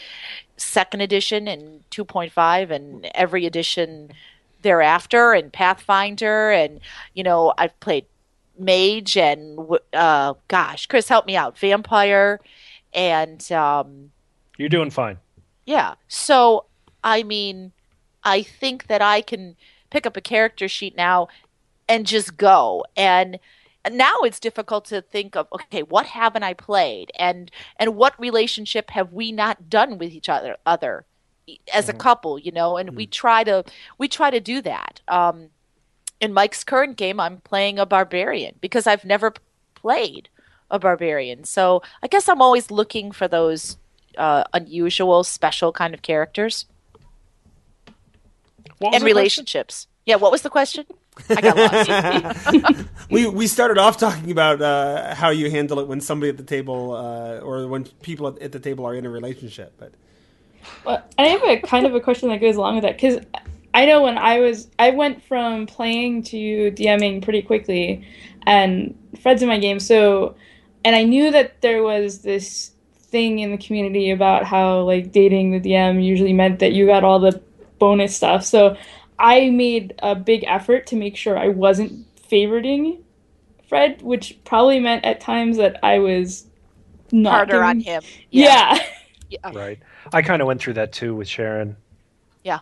[0.57, 4.11] second edition and 2.5 and every edition
[4.63, 6.81] thereafter and Pathfinder and
[7.15, 8.05] you know I've played
[8.59, 9.59] Mage and
[9.95, 12.41] uh, gosh Chris help me out Vampire
[12.93, 14.11] and um,
[14.59, 15.17] You're doing fine.
[15.65, 16.67] yeah so
[17.03, 17.73] I mean
[18.25, 19.57] I think that I can
[19.91, 21.29] pick up a character sheet now
[21.89, 22.85] and just go.
[22.97, 23.39] And
[23.91, 27.11] now it's difficult to think of okay what haven't i played?
[27.19, 31.05] And and what relationship have we not done with each other other
[31.73, 32.77] as a couple you know?
[32.77, 33.65] And we try to
[33.99, 35.01] we try to do that.
[35.09, 35.51] Um
[36.21, 39.33] in mike's current game i'm playing a barbarian because i've never
[39.75, 40.29] played
[40.71, 41.45] a barbarian.
[41.45, 43.79] So i guess i'm always looking for those
[44.19, 46.67] uh, unusual special kind of characters
[48.67, 49.05] and the question?
[49.05, 50.85] relationships yeah what was the question
[51.29, 52.87] I got lost.
[53.11, 56.43] we we started off talking about uh, how you handle it when somebody at the
[56.43, 59.75] table uh, or when people at- at the table are in a relationship.
[59.79, 59.93] But
[60.85, 63.19] Well, I have a kind of a question that goes along with that because
[63.75, 68.07] I know when I was I went from playing to DMing pretty quickly,
[68.47, 70.37] and Fred's in my game, so
[70.85, 75.51] and I knew that there was this thing in the community about how like dating
[75.51, 77.41] the DM usually meant that you got all the
[77.81, 78.45] bonus stuff.
[78.45, 78.77] So
[79.19, 83.01] I made a big effort to make sure I wasn't favoriting
[83.71, 86.47] Fred, which probably meant at times that I was
[87.13, 88.03] not Harder on giving- him.
[88.31, 88.79] yeah.
[89.29, 89.53] Yeah.
[89.55, 89.79] Right.
[90.13, 91.77] I kind of went through that too with Sharon.
[92.43, 92.59] Yeah.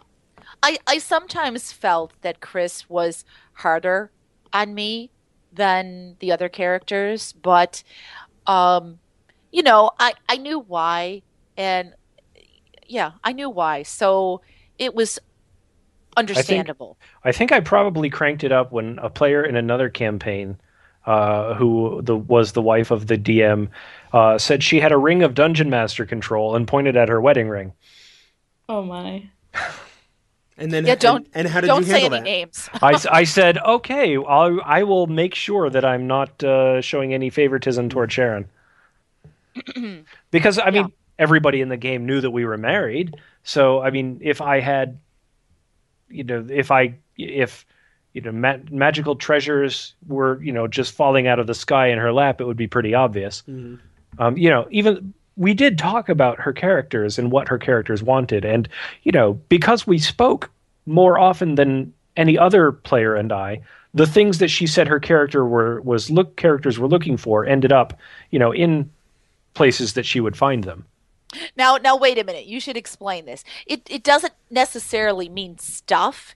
[0.62, 4.10] I, I sometimes felt that Chris was harder
[4.52, 5.10] on me
[5.50, 7.82] than the other characters, but
[8.46, 8.98] um,
[9.50, 11.22] you know, I, I knew why
[11.56, 11.94] and
[12.86, 13.82] yeah, I knew why.
[13.82, 14.42] So
[14.78, 15.18] it was
[16.16, 16.98] understandable.
[17.24, 20.58] I think I probably cranked it up when a player in another campaign,
[21.06, 23.68] uh, who the, was the wife of the DM,
[24.12, 27.48] uh, said she had a ring of Dungeon Master control and pointed at her wedding
[27.48, 27.72] ring.
[28.68, 29.28] Oh my.
[30.58, 32.24] and then Yeah, don't- and, and how did Don't you say handle any that?
[32.24, 32.68] names.
[32.82, 37.88] I said, okay, I'll, I will make sure that I'm not uh, showing any favoritism
[37.88, 38.48] toward Sharon.
[40.30, 43.14] because, I mean, everybody in the game knew that we were married.
[43.48, 44.98] So, I mean, if I had,
[46.10, 47.64] you know, if I, if,
[48.12, 51.96] you know, ma- magical treasures were, you know, just falling out of the sky in
[51.96, 53.42] her lap, it would be pretty obvious.
[54.18, 58.44] Um, you know, even we did talk about her characters and what her characters wanted.
[58.44, 58.68] And,
[59.04, 60.50] you know, because we spoke
[60.84, 63.62] more often than any other player and I,
[63.94, 67.72] the things that she said her character were was look characters were looking for ended
[67.72, 67.98] up,
[68.30, 68.90] you know, in
[69.54, 70.84] places that she would find them.
[71.56, 72.46] Now, now, wait a minute.
[72.46, 73.44] You should explain this.
[73.66, 76.34] It it doesn't necessarily mean stuff.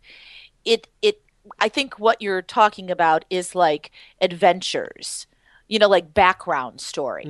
[0.65, 1.23] It it.
[1.59, 3.91] I think what you're talking about is like
[4.21, 5.27] adventures.
[5.69, 7.25] You know, like background story.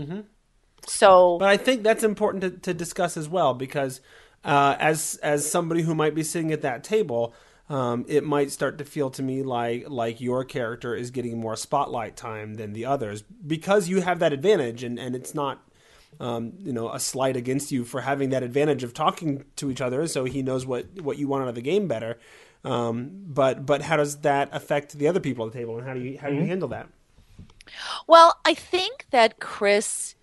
[0.87, 4.01] So But I think that's important to, to discuss as well because
[4.45, 7.35] uh, as as somebody who might be sitting at that table,
[7.69, 11.57] um, it might start to feel to me like like your character is getting more
[11.57, 15.63] spotlight time than the others because you have that advantage, and and it's not.
[16.21, 19.81] Um, you know, a slight against you for having that advantage of talking to each
[19.81, 22.19] other, so he knows what, what you want out of the game better.
[22.65, 25.95] Um, but but how does that affect the other people at the table, and how
[25.95, 26.89] do you how do you handle that?
[28.07, 30.15] Well, I think that Chris,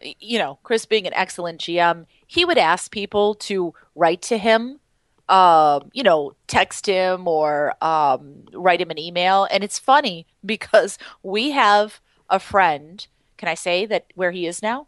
[0.00, 4.80] you know, Chris being an excellent GM, he would ask people to write to him,
[5.28, 9.46] um, you know, text him or um, write him an email.
[9.50, 13.06] And it's funny because we have a friend.
[13.36, 14.86] Can I say that where he is now?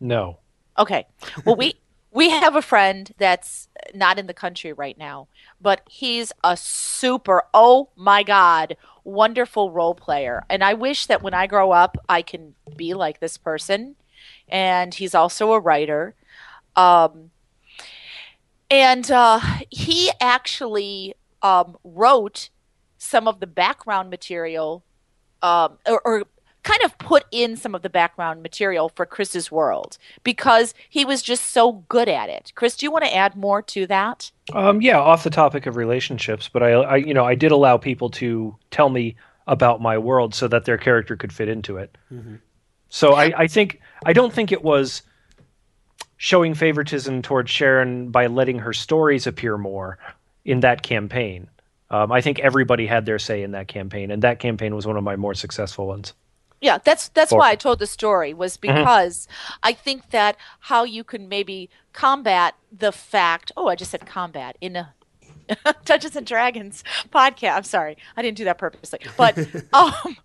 [0.00, 0.38] No.
[0.78, 1.06] Okay.
[1.44, 1.74] Well, we
[2.10, 5.28] we have a friend that's not in the country right now,
[5.60, 10.44] but he's a super oh my god, wonderful role player.
[10.48, 13.96] And I wish that when I grow up I can be like this person.
[14.48, 16.14] And he's also a writer.
[16.76, 17.30] Um
[18.70, 19.40] and uh
[19.70, 22.50] he actually um wrote
[22.98, 24.84] some of the background material
[25.42, 26.24] um or, or
[26.68, 31.22] kind of put in some of the background material for Chris's world because he was
[31.22, 32.52] just so good at it.
[32.54, 34.30] Chris, do you want to add more to that?
[34.52, 37.78] Um, yeah, off the topic of relationships, but I, I, you know, I did allow
[37.78, 39.16] people to tell me
[39.46, 41.96] about my world so that their character could fit into it.
[42.90, 45.02] So I, I think I don't think it was
[46.18, 49.98] showing favoritism towards Sharon by letting her stories appear more
[50.44, 51.48] in that campaign.
[51.90, 54.98] Um, I think everybody had their say in that campaign, and that campaign was one
[54.98, 56.12] of my more successful ones.
[56.60, 59.28] Yeah, that's that's For- why I told the story was because
[59.62, 63.52] I think that how you can maybe combat the fact.
[63.56, 64.94] Oh, I just said combat in a
[65.84, 67.56] Dungeons and Dragons podcast.
[67.56, 69.38] I'm sorry, I didn't do that purposely, but
[69.72, 70.16] um,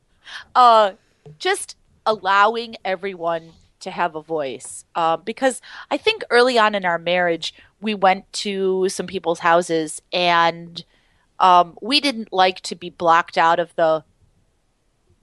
[0.56, 0.92] uh,
[1.38, 5.62] just allowing everyone to have a voice uh, because
[5.92, 10.84] I think early on in our marriage we went to some people's houses and
[11.40, 14.04] um, we didn't like to be blocked out of the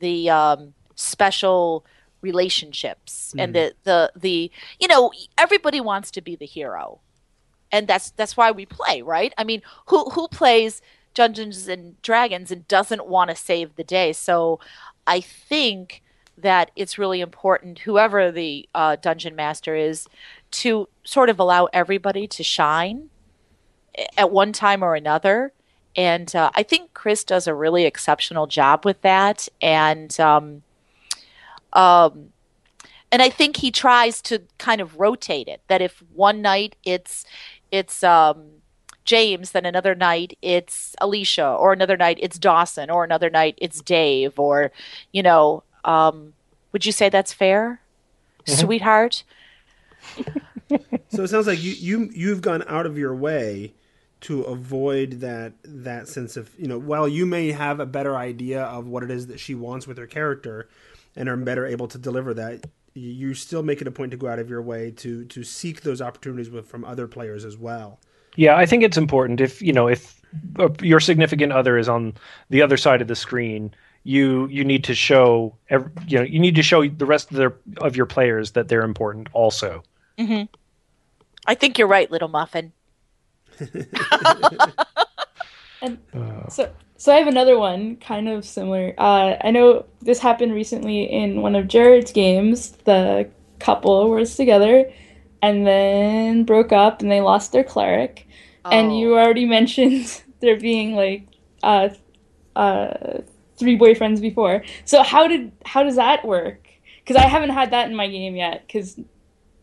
[0.01, 1.85] the um, special
[2.23, 7.01] relationships and the, the the you know everybody wants to be the hero.
[7.73, 9.33] And that's that's why we play right?
[9.39, 10.83] I mean who who plays
[11.15, 14.13] dungeons and dragons and doesn't want to save the day?
[14.13, 14.61] So
[15.07, 16.03] i think
[16.37, 20.07] that it's really important whoever the uh, dungeon master is
[20.51, 23.11] to sort of allow everybody to shine
[24.17, 25.53] at one time or another.
[25.97, 29.49] And uh, i think chris does a really exceptional job with that.
[29.63, 30.63] And um,
[31.73, 32.31] um,
[33.13, 35.63] and I think he tries to kind of rotate it.
[35.69, 37.25] That if one night it's
[37.71, 38.45] it's um,
[39.05, 43.81] James, then another night it's Alicia, or another night it's Dawson, or another night it's
[43.81, 44.71] Dave, or
[45.13, 46.35] you know, um,
[46.73, 47.81] would you say that's fair,
[48.47, 49.25] sweetheart?
[51.09, 53.75] So it sounds like you you you've gone out of your way
[54.23, 58.63] to avoid that that sense of you know while you may have a better idea
[58.63, 60.69] of what it is that she wants with her character
[61.17, 64.17] and are better able to deliver that you- you still make it a point to
[64.17, 67.57] go out of your way to to seek those opportunities with from other players as
[67.57, 67.99] well
[68.37, 70.21] Yeah, I think it's important if you know if
[70.59, 72.15] uh, your significant other is on
[72.51, 76.39] the other side of the screen, you you need to show ev- you know you
[76.39, 79.83] need to show the rest of their of your players that they're important also.
[81.47, 82.73] I think you're right, little muffin.
[85.83, 85.99] And
[86.51, 86.71] so,
[87.01, 88.93] so I have another one, kind of similar.
[88.99, 92.73] Uh, I know this happened recently in one of Jared's games.
[92.85, 93.27] The
[93.59, 94.85] couple was together,
[95.41, 98.27] and then broke up, and they lost their cleric.
[98.67, 98.99] And Oh.
[98.99, 101.23] you already mentioned there being like
[101.63, 101.89] uh,
[102.55, 103.23] uh,
[103.57, 104.63] three boyfriends before.
[104.85, 106.69] So how did how does that work?
[107.03, 108.67] Because I haven't had that in my game yet.
[108.67, 109.01] Because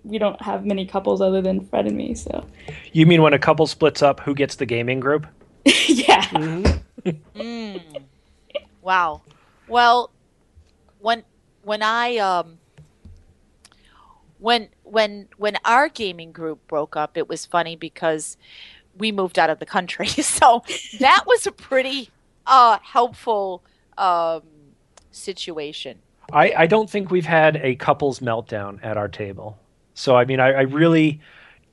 [0.04, 2.16] we don't have many couples other than Fred and me.
[2.16, 2.46] So
[2.94, 5.28] You mean when a couple splits up, who gets the gaming group?
[5.86, 6.80] yeah.
[7.36, 8.03] Mm.
[8.82, 9.22] Wow.
[9.68, 10.12] Well,
[10.99, 11.24] when
[11.64, 12.58] when I um
[14.39, 18.38] when when when our gaming group broke up, it was funny because
[18.97, 20.08] we moved out of the country.
[20.24, 20.64] So
[20.99, 22.10] that was a pretty
[22.45, 23.62] uh helpful
[23.97, 24.43] um
[25.12, 25.99] situation.
[26.32, 29.58] I, I don't think we've had a couples meltdown at our table.
[29.95, 31.20] So I mean I, I really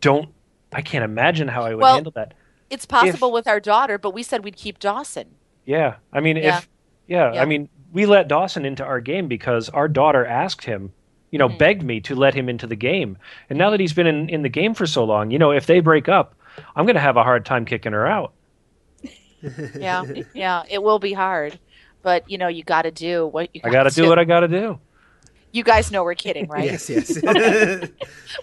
[0.00, 0.30] don't
[0.72, 2.34] I can't imagine how I would Well- handle that.
[2.74, 5.28] It's possible with our daughter, but we said we'd keep Dawson.
[5.64, 5.96] Yeah.
[6.12, 6.58] I mean Yeah.
[6.58, 6.68] if
[7.06, 7.42] yeah, Yeah.
[7.42, 10.92] I mean we let Dawson into our game because our daughter asked him,
[11.30, 11.58] you know, Mm-hmm.
[11.58, 13.16] begged me to let him into the game.
[13.48, 15.66] And now that he's been in, in the game for so long, you know, if
[15.66, 16.34] they break up,
[16.76, 18.32] I'm gonna have a hard time kicking her out.
[19.78, 20.04] Yeah.
[20.34, 21.58] yeah, it will be hard.
[22.02, 24.48] But you know, you got to do what you I gotta do what I gotta
[24.48, 24.78] do.
[25.54, 26.64] You guys know we're kidding, right?
[26.64, 27.16] yes yes.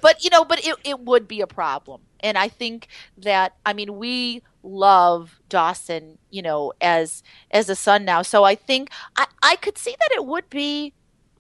[0.02, 2.02] But you know but it, it would be a problem.
[2.22, 2.88] And i think
[3.18, 8.22] that i mean we love dawson you know as as a son now.
[8.22, 10.94] So i think i i could see that it would be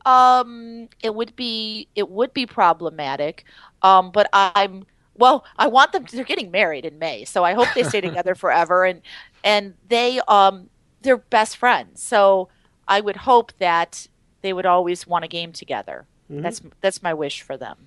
[0.05, 3.45] um it would be it would be problematic.
[3.81, 7.23] Um but i'm well i want them they're getting married in may.
[7.23, 8.83] So i hope they stay together forever.
[8.83, 9.01] And
[9.43, 10.69] and they um
[11.01, 12.03] they're best friends.
[12.03, 12.49] So
[12.89, 14.07] i would hope that
[14.41, 17.77] they would always want a game together that's that's my wish for them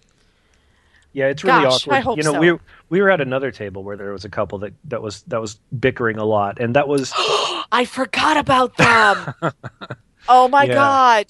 [1.12, 2.16] Yeah, it's really Gosh, awkward.
[2.18, 2.40] You know, so.
[2.40, 2.59] we
[2.90, 5.61] we were at another table where there was a couple that, that was that was
[5.78, 7.12] bickering a lot, and that was
[7.72, 9.34] I forgot about them.
[10.28, 10.74] oh my Yeah.
[10.74, 11.26] god.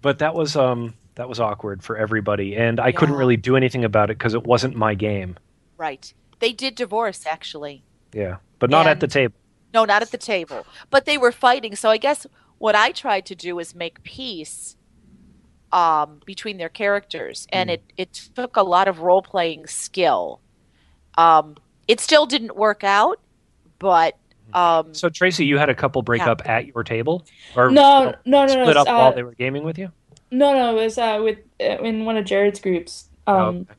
[0.00, 3.84] but that was um that was awkward for everybody, and I couldn't really do anything
[3.84, 5.36] about it because it wasn't my game.
[5.76, 6.12] Right.
[6.38, 7.82] They did divorce actually.
[8.12, 9.34] Yeah, but not at the table.
[9.74, 10.64] No, not at the table.
[10.90, 11.74] But they were fighting.
[11.76, 12.26] So I guess
[12.58, 14.76] what I tried to do is make peace
[15.72, 17.46] um, between their characters.
[17.52, 20.40] And it, it took a lot of role playing skill.
[21.18, 21.56] Um,
[21.88, 23.18] it still didn't work out,
[23.78, 24.18] but
[24.52, 26.30] um, So Tracy, you had a couple break Yeah.
[26.32, 27.26] up at your table,
[27.56, 28.62] or No, no, no, no.
[28.62, 29.90] split up it's, while uh, they were gaming with you.
[30.30, 33.08] No, no, it was uh, with uh, in one of Jared's groups.
[33.26, 33.74] Um, Okay.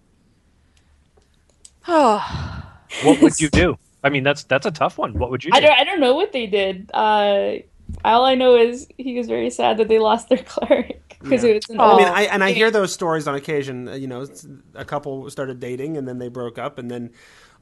[1.88, 2.64] oh,
[3.04, 3.76] What would you do?
[4.04, 5.14] I mean, that's that's a tough one.
[5.18, 5.58] What would you do?
[5.58, 6.90] I don't, I don't know what they did.
[6.94, 7.56] Uh,
[8.04, 11.52] all I know is he was very sad that they lost their cleric because Yeah.
[11.52, 11.80] it was an.
[11.80, 13.88] I mean, I and I hear those stories on occasion.
[13.88, 14.26] uh, You know,
[14.76, 17.12] a couple started dating and then they broke up, and then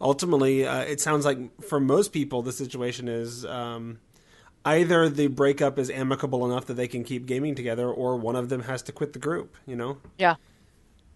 [0.02, 4.00] ultimately, uh, it sounds like for most people, the situation is um,
[4.66, 8.50] either the breakup is amicable enough that they can keep gaming together, or one of
[8.50, 9.56] them has to quit the group.
[9.66, 10.36] You know, yeah.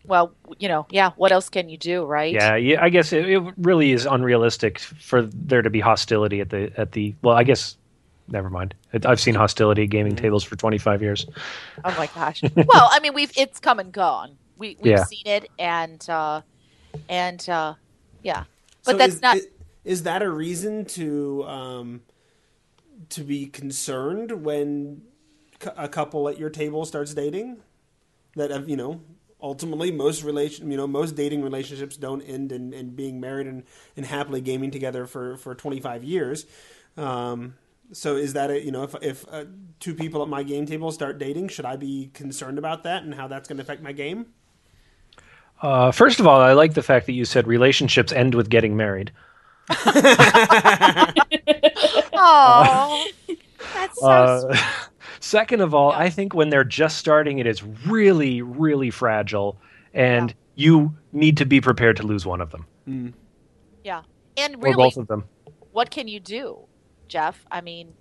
[0.06, 1.12] Well, you know, yeah.
[1.18, 2.34] What else can you do, right?
[2.34, 2.82] Yeah, yeah.
[2.82, 6.94] I guess it, it really is unrealistic for there to be hostility at the at
[6.94, 7.16] the.
[7.22, 7.76] Well, I guess.
[8.32, 8.76] Never mind.
[9.06, 11.28] I've seen hostility at gaming tables for 25 years.
[11.84, 12.44] Oh my gosh.
[12.56, 14.38] well, I mean, we've it's come and gone.
[14.58, 15.04] We we've Yeah.
[15.04, 16.42] seen it, and uh,
[17.10, 17.76] and uh,
[18.24, 18.46] yeah.
[18.86, 19.40] But So that's is, not.
[19.86, 22.02] Is that a reason to um,
[23.10, 25.04] to be concerned when
[25.60, 27.58] cou- a couple at your table starts dating?
[28.36, 29.02] That you know
[29.42, 33.64] ultimately most relation you know most dating relationships don't end in, in being married and,
[33.98, 36.46] and happily gaming together for, for 25 years.
[36.98, 37.56] Um,
[37.92, 39.46] so is that a, you know if if uh,
[39.80, 43.14] two people at my game table start dating, should I be concerned about that and
[43.14, 44.28] how that's going to affect my game?
[45.62, 48.78] Uh, first of all, I like the fact that you said relationships end with getting
[48.78, 49.12] married.
[52.22, 53.08] Oh,
[53.74, 54.08] that's so.
[54.08, 54.58] Uh,
[55.22, 59.58] second of all, I think when they're just starting, it is really, really fragile,
[59.94, 62.66] and you need to be prepared to lose one of them
[63.84, 64.02] yeah,
[64.38, 65.26] and or really, both of them.
[65.72, 66.60] what can you do,
[67.10, 67.46] Jeff?
[67.52, 67.94] I mean,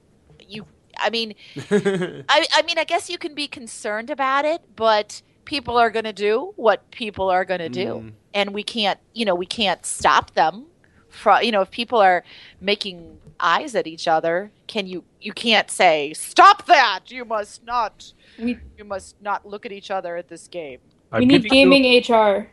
[0.47, 0.67] you.
[0.97, 1.35] I mean,
[1.71, 6.05] I, I mean, I guess you can be concerned about it, but people are going
[6.05, 8.13] to do what people are going to do, Mm.
[8.35, 10.67] and we can't, you know, we can't stop them.
[11.11, 12.23] From you know, if people are
[12.61, 15.05] making eyes at each other, can you?
[15.21, 17.01] You can't say stop that.
[17.09, 18.13] You must not.
[18.39, 20.81] We, You must not look at each other at this game.
[21.11, 22.51] I'm we need giving you- gaming HR.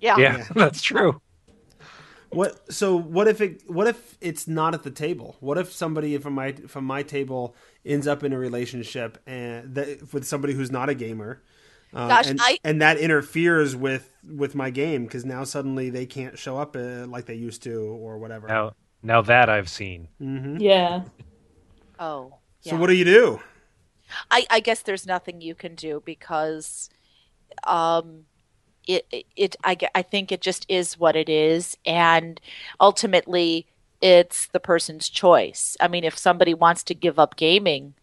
[0.00, 0.16] Yeah.
[0.18, 1.20] Yeah, that's true.
[2.30, 2.72] What?
[2.72, 3.62] So what if it?
[3.68, 5.36] What if it's not at the table?
[5.40, 7.54] What if somebody from my from my table
[7.84, 11.42] ends up in a relationship and that, with somebody who's not a gamer?
[11.92, 16.06] Uh, Gosh, and, I- and that interferes with with my game because now suddenly they
[16.06, 18.46] can't show up uh, like they used to or whatever.
[18.46, 18.72] Now,
[19.02, 20.06] now that I've seen.
[20.22, 20.58] Mm-hmm.
[20.58, 21.02] Yeah.
[21.98, 22.34] Oh.
[22.60, 23.40] So what do you do?
[24.30, 26.90] I, I guess there's nothing you can do because
[27.64, 28.26] um,
[28.86, 31.76] it, it, it I, I think it just is what it is.
[31.86, 32.40] And
[32.80, 33.66] ultimately,
[34.00, 35.76] it's the person's choice.
[35.80, 37.94] I mean, if somebody wants to give up gaming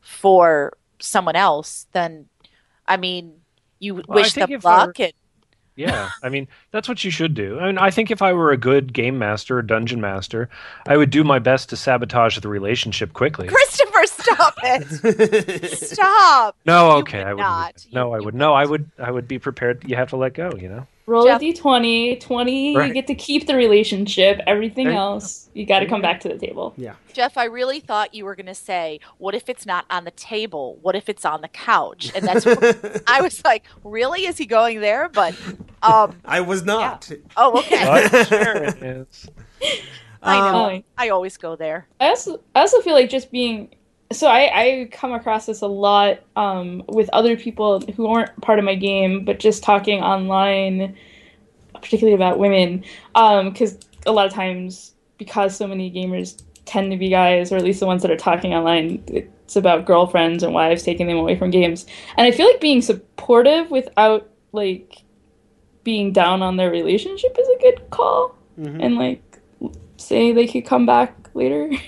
[0.00, 2.26] for someone else, then,
[2.86, 3.34] I mean,
[3.78, 5.00] you Well, wish them I were- luck.
[5.00, 5.12] And,
[5.76, 7.58] Yeah, I mean that's what you should do.
[7.58, 10.48] I mean, I think if I were a good game master, or dungeon master,
[10.86, 13.48] I would do my best to sabotage the relationship quickly.
[13.48, 15.70] Christopher, stop it!
[15.78, 16.56] Stop!
[16.66, 17.86] No, okay, would I would not.
[17.92, 18.34] No, You- I would.
[18.34, 18.90] No, I would.
[18.98, 19.84] I would be prepared.
[19.88, 20.50] You have to let go.
[20.58, 20.86] You know.
[21.06, 22.18] Roll Jeff- a d20.
[22.18, 22.88] 20, Right.
[22.88, 24.40] you get to keep the relationship.
[24.46, 26.72] Everything There else, you got to come back to the table.
[26.78, 26.94] Yeah.
[27.12, 30.10] Jeff, I really thought you were going to say, "What if it's not on the
[30.12, 30.78] table?
[30.80, 34.24] What if it's on the couch?" And that's what I was like, "Really?
[34.24, 35.34] Is he going there?" But
[35.82, 37.10] um, I was not.
[37.36, 37.84] oh, okay.
[38.10, 39.28] But Sharon is.
[40.22, 40.74] I know.
[40.76, 41.86] Um, I always go there.
[42.00, 43.74] I also I also feel like just being
[44.14, 48.58] so I, I come across this a lot um, with other people who aren't part
[48.58, 50.96] of my game, but just talking online,
[51.74, 57.08] particularly about women, because a lot of times because so many gamers tend to be
[57.08, 60.82] guys, or at least the ones that are talking online, it's about girlfriends and wives
[60.82, 61.84] taking them away from games,
[62.16, 65.02] and I feel like being supportive without like
[65.82, 68.82] being down on their relationship is a good call, Mhm.
[68.82, 69.38] and like
[69.96, 71.70] say they could come back later.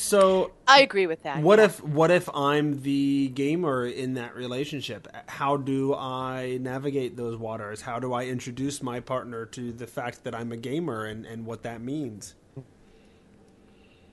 [0.00, 1.42] So I agree with that.
[1.42, 1.64] What yeah.
[1.64, 5.08] if what if I'm the gamer in that relationship?
[5.26, 7.80] How do I navigate those waters?
[7.80, 11.44] How do I introduce my partner to the fact that I'm a gamer and, and
[11.44, 12.36] what that means?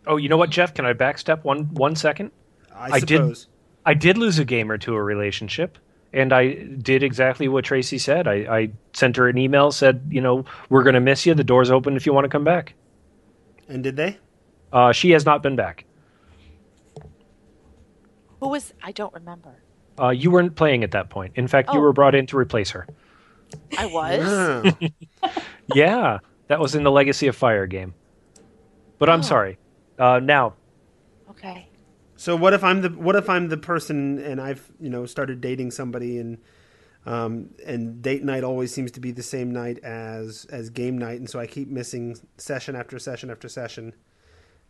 [0.08, 0.74] Oh, you know what, Jeff?
[0.74, 2.32] Can I backstep one one second?
[2.74, 3.48] I, I did- suppose.
[3.86, 5.78] I did lose a gamer to a relationship,
[6.12, 8.28] and I did exactly what Tracy said.
[8.28, 11.36] I, I sent her an email, said, you know, we're going to miss you.
[11.36, 12.74] The door's open if you want to come back.
[13.70, 14.18] And did they?
[14.76, 15.86] Uh, she has not been back.
[18.42, 18.74] Who was?
[18.84, 19.56] I don't remember.
[19.98, 21.32] Uh, you weren't playing at that point.
[21.36, 21.82] In fact, you Oh.
[21.82, 22.86] were brought in to replace her.
[23.78, 24.74] I was.
[25.24, 25.32] Ah.
[25.74, 27.94] yeah, that was in the Legacy of Fire game.
[29.00, 29.24] But I'm Oh.
[29.24, 29.58] sorry.
[29.98, 30.56] Uh, now,
[31.30, 31.70] Okay.
[32.18, 35.40] so what if I'm the what if I'm the person and I've you know started
[35.40, 36.38] dating somebody and
[37.06, 41.20] um, and date night always seems to be the same night as as game night
[41.20, 43.94] and so I keep missing session after session after session.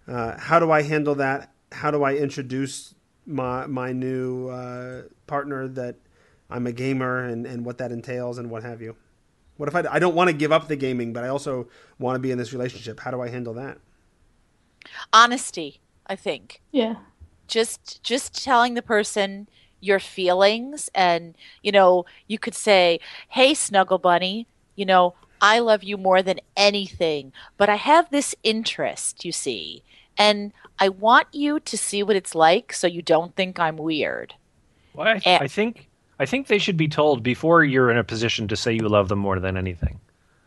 [0.08, 1.52] Uh, how do I handle that?
[1.72, 2.96] How do I introduce
[3.26, 5.96] my my new uh, partner that
[6.50, 8.96] I'm a gamer and, and what that entails and what have you?
[9.58, 12.16] What if I, I don't want to give up the gaming, but I also want
[12.16, 13.00] to be in this relationship?
[13.00, 13.80] How do I handle that?
[15.14, 15.80] Honesty.
[16.08, 16.62] I think.
[16.72, 16.96] yeah.
[17.48, 19.48] just just telling the person
[19.80, 23.00] your feelings and you know you could say
[23.30, 28.34] hey snuggle bunny you know i love you more than anything but i have this
[28.44, 29.84] interest you see
[30.18, 34.34] and i want you to see what it's like so you don't think i'm weird
[34.94, 35.38] well, I, Eh.
[35.42, 38.72] I think I think they should be told before you're in a position to say
[38.74, 40.00] you love them more than anything.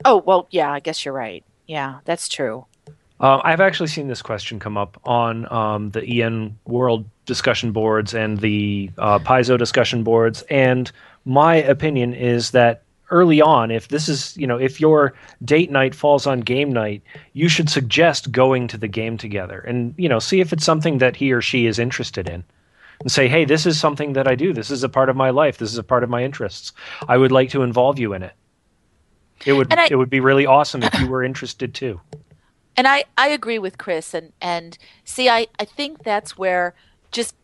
[0.05, 2.65] oh well yeah i guess you're right yeah that's true
[3.21, 8.15] Uh, I've actually seen this question come up on um, the EN World discussion boards
[8.15, 10.93] and the uh, Paizo discussion boards, and
[11.25, 15.95] my opinion is that early on, if this is you know if your date night
[15.95, 17.03] falls on game night,
[17.33, 20.99] you should suggest going to the game together, and you know see if it's something
[20.99, 22.45] that he or she is interested in,
[23.01, 24.53] and say, hey, this is something that I do.
[24.53, 25.59] This is a part of my life.
[25.59, 26.73] This is a part of my interests.
[27.09, 28.33] I would like to involve you in it.
[29.47, 32.01] It would I- it would be really awesome if you were interested too.
[32.77, 36.75] and I, I agree with Chris and, and see I, I think that's where
[37.13, 37.35] just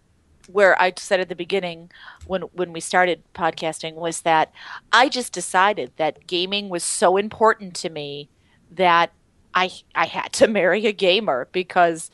[0.49, 1.91] where I said at the beginning
[2.27, 4.53] when when we started podcasting was that
[4.93, 8.29] I just decided that gaming was so important to me
[8.71, 9.13] that
[9.55, 12.11] I I had to marry a gamer because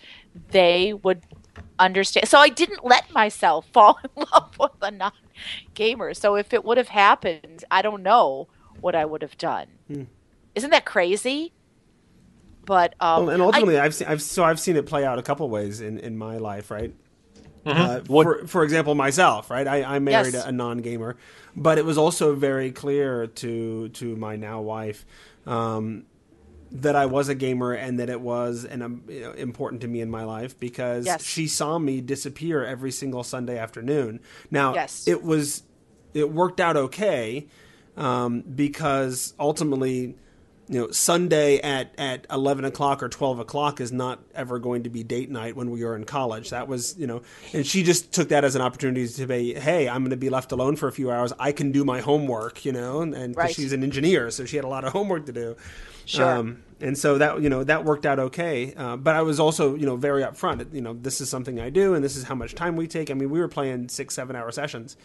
[0.50, 1.22] they would
[1.78, 5.12] understand so I didn't let myself fall in love with a non
[5.74, 6.14] gamer.
[6.14, 8.48] So if it would have happened, I don't know
[8.80, 9.66] what I would have done.
[10.54, 11.52] Isn't that crazy?
[12.70, 15.18] but um, Well, and ultimately, I, have seen, I've so I've seen it play out
[15.18, 16.94] a couple ways in, in my life, right?
[17.66, 19.66] Uh, for for example, myself, right?
[19.66, 20.44] I, I married Yes.
[20.46, 21.16] a, a non gamer,
[21.54, 25.04] but it was also very clear to to my now wife
[25.46, 26.04] um,
[26.72, 29.88] that I was a gamer and that it was an um, you know, important to
[29.88, 31.22] me in my life because Yes.
[31.24, 34.20] she saw me disappear every single Sunday afternoon.
[34.50, 35.06] Now, Yes.
[35.06, 35.62] it was
[36.14, 37.46] it worked out okay
[37.96, 40.14] um, because ultimately
[40.70, 44.88] you know, Sunday at, at 11 o'clock or 12 o'clock is not ever going to
[44.88, 46.50] be date night when we were in college.
[46.50, 49.88] That was, you know, and she just took that as an opportunity to be, hey,
[49.88, 51.32] I'm going to be left alone for a few hours.
[51.40, 53.52] I can do my homework, you know, and, and Right.
[53.52, 55.56] she's an engineer, so she had a lot of homework to do.
[56.06, 56.38] Sure.
[56.38, 58.72] Um, and so that, you know, that worked out okay.
[58.76, 60.72] Uh, but I was also, you know, very upfront.
[60.72, 63.10] You know, this is something I do and this is how much time we take.
[63.10, 64.96] I mean, we were playing six, seven hour sessions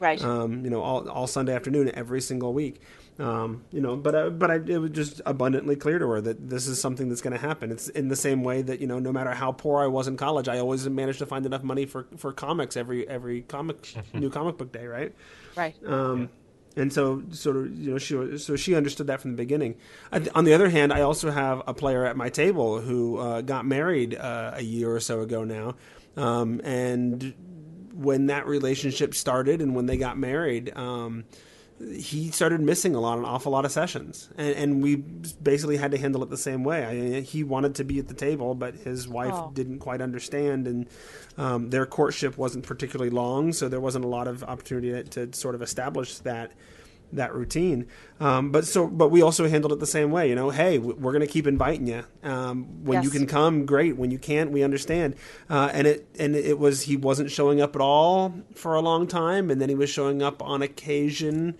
[0.00, 0.22] right.
[0.22, 2.80] um, you know, all, all Sunday afternoon every single week.
[3.18, 6.50] Um, you know, but uh, but I, it was just abundantly clear to her that
[6.50, 7.72] this is something that's going to happen.
[7.72, 10.16] It's in the same way that you know, no matter how poor I was in
[10.16, 14.30] college, I always managed to find enough money for, for comics every every comic new
[14.30, 15.12] comic book day, right?
[15.56, 15.74] right.
[15.84, 16.28] Um,
[16.76, 19.74] and so sort of you know she so she understood that from the beginning.
[20.12, 23.40] I on the other hand, I also have a player at my table who uh,
[23.40, 25.74] got married uh, a year or so ago now,
[26.16, 27.34] um, and
[27.92, 30.72] when that relationship started and when they got married.
[30.76, 31.24] Um,
[31.80, 35.92] he started missing a lot, an awful lot of sessions, and, and we basically had
[35.92, 36.84] to handle it the same way.
[36.84, 39.50] I, he wanted to be at the table, but his wife Oh.
[39.54, 40.86] didn't quite understand, and
[41.36, 45.36] um, their courtship wasn't particularly long, so there wasn't a lot of opportunity to, to
[45.38, 46.52] sort of establish that
[47.12, 47.86] that routine.
[48.20, 50.28] Um, but so, but we also handled it the same way.
[50.28, 52.04] You know, hey, we're going to keep inviting you.
[52.22, 53.96] Um, when you can come, great.
[53.96, 55.14] When you can't, we understand.
[55.48, 59.06] Uh, and it and it was he wasn't showing up at all for a long
[59.06, 61.56] time, and then he was showing up on occasion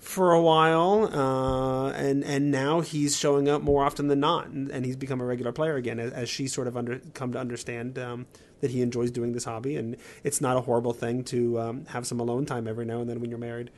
[0.00, 4.70] for a while, uh, and and now he's showing up more often than not, and,
[4.70, 7.38] and he's become a regular player again as, as she sort of under come to
[7.38, 8.26] understand um,
[8.60, 12.06] that he enjoys doing this hobby, and it's not a horrible thing to um, have
[12.06, 13.70] some alone time every now and then when you're married.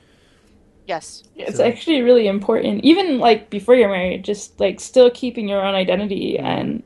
[0.87, 1.23] Yes.
[1.37, 5.65] It's So- actually really important, even like before you're married, just like still keeping your
[5.65, 6.83] own identity and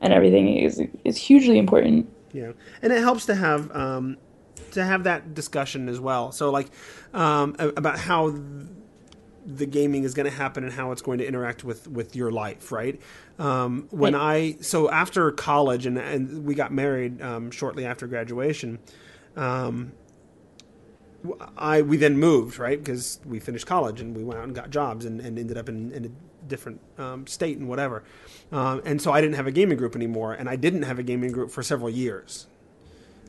[0.00, 2.08] and everything is is hugely important.
[2.32, 2.52] Yeah,
[2.82, 4.16] and it helps to have um,
[4.72, 6.32] to have that discussion as well.
[6.32, 6.68] So like
[7.12, 8.42] um, about how th-
[9.46, 12.30] the gaming is going to happen and how it's going to interact with with your
[12.30, 13.00] life, right?
[13.38, 18.78] Um, when I so after college and and we got married um, shortly after graduation.
[19.36, 19.92] Um,
[21.56, 24.70] I we then moved right because we finished college and we went out and got
[24.70, 26.08] jobs and, and ended up in, in a
[26.48, 28.02] different um, state and whatever,
[28.52, 31.02] um, and so I didn't have a gaming group anymore, and I didn't have a
[31.02, 32.46] gaming group for several years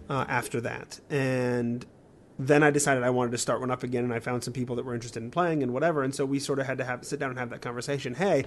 [0.09, 1.85] uh, after that, and
[2.39, 4.75] then I decided I wanted to start one up again, and I found some people
[4.77, 7.05] that were interested in playing and whatever, and so we sort of had to have
[7.05, 8.15] sit down and have that conversation.
[8.15, 8.45] Hey,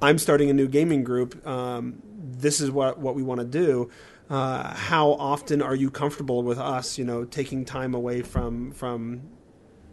[0.00, 1.46] I'm starting a new gaming group.
[1.46, 3.90] Um, this is what what we want to do.
[4.28, 6.98] Uh, how often are you comfortable with us?
[6.98, 9.22] You know, taking time away from from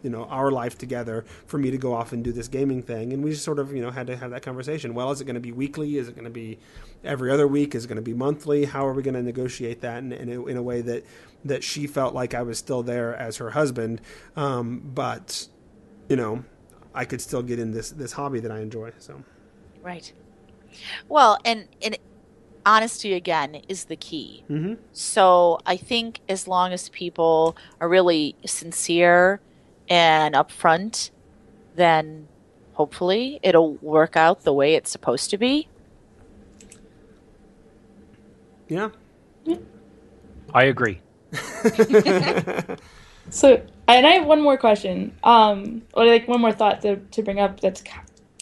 [0.02, 3.12] you know our life together for me to go off and do this gaming thing?
[3.12, 4.94] And we just sort of you know had to have that conversation.
[4.94, 5.96] Well is it going to be weekly?
[5.96, 6.58] Is it going to be
[7.04, 7.74] every other week?
[7.74, 8.64] Is it going to be monthly?
[8.64, 11.04] How are we going to negotiate that in, in, a, in a way that
[11.44, 14.00] that she felt like i was still there as her husband?
[14.36, 15.46] Um, but
[16.08, 16.44] you know
[16.92, 19.22] i could still get in this this hobby that i enjoy so.
[19.82, 20.12] Right.
[21.08, 21.96] Well, and and
[22.66, 24.44] honesty again is the key.
[24.50, 24.78] Mhm.
[24.92, 29.40] So I think as long as people are really sincere
[29.88, 31.10] and upfront,
[31.76, 32.28] then
[32.74, 35.68] hopefully it'll work out the way it's supposed to be.
[38.68, 38.88] yeah
[40.54, 41.00] I agree.
[43.30, 47.22] So, and I have one more question, um, or like one more thought to, to
[47.22, 47.82] bring up that's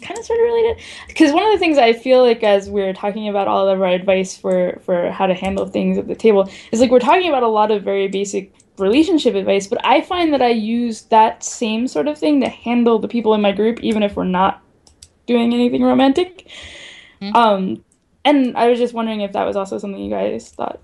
[0.03, 0.83] kind of sort of related.
[1.09, 3.89] Because one of the things I feel like as we're talking about all of our
[3.89, 7.43] advice for for how to handle things at the table is like we're talking about
[7.43, 11.87] a lot of very basic relationship advice, but I find that I use that same
[11.87, 14.63] sort of thing to handle the people in my group, even if we're not
[15.27, 16.49] doing anything romantic.
[17.21, 17.35] Mhm.
[17.35, 17.85] Um,
[18.25, 20.81] and I was just wondering if that was also something you guys thought.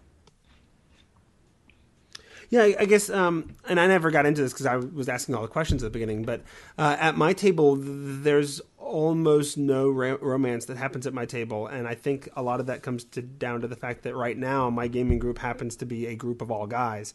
[2.50, 5.34] Yeah, I I guess, um, and I never got into this because I was asking
[5.34, 6.24] all the questions at the beginning.
[6.24, 6.42] But
[6.78, 11.86] uh, at my table, there's almost no ra- romance that happens at my table, and
[11.86, 14.70] I think a lot of that comes to down to the fact that right now
[14.70, 17.14] my gaming group happens to be a group of all guys.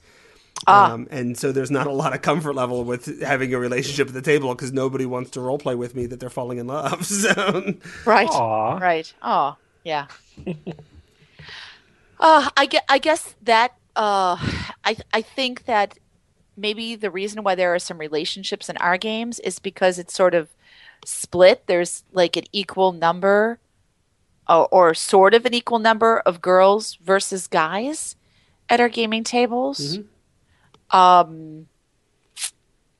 [0.67, 0.93] Ah.
[0.93, 4.13] Um, and so there's not a lot of comfort level with having a relationship at
[4.13, 7.05] the table because nobody wants to role play with me that they're falling in love.
[7.23, 7.73] So
[8.05, 8.29] Right.
[8.29, 8.77] Aw.
[8.77, 9.13] Right.
[9.21, 10.07] Oh, yeah.
[12.19, 12.83] uh, I get.
[12.89, 13.73] I guess that.
[13.95, 14.37] Uh,
[14.83, 15.97] I I think that
[16.57, 20.33] maybe the reason why there are some relationships in our games is because it's sort
[20.33, 20.49] of
[21.05, 21.67] split.
[21.67, 23.59] There's like an equal number
[24.47, 28.15] or, or sort of an equal number of girls versus guys
[28.69, 29.97] at our gaming tables.
[30.91, 31.67] Um,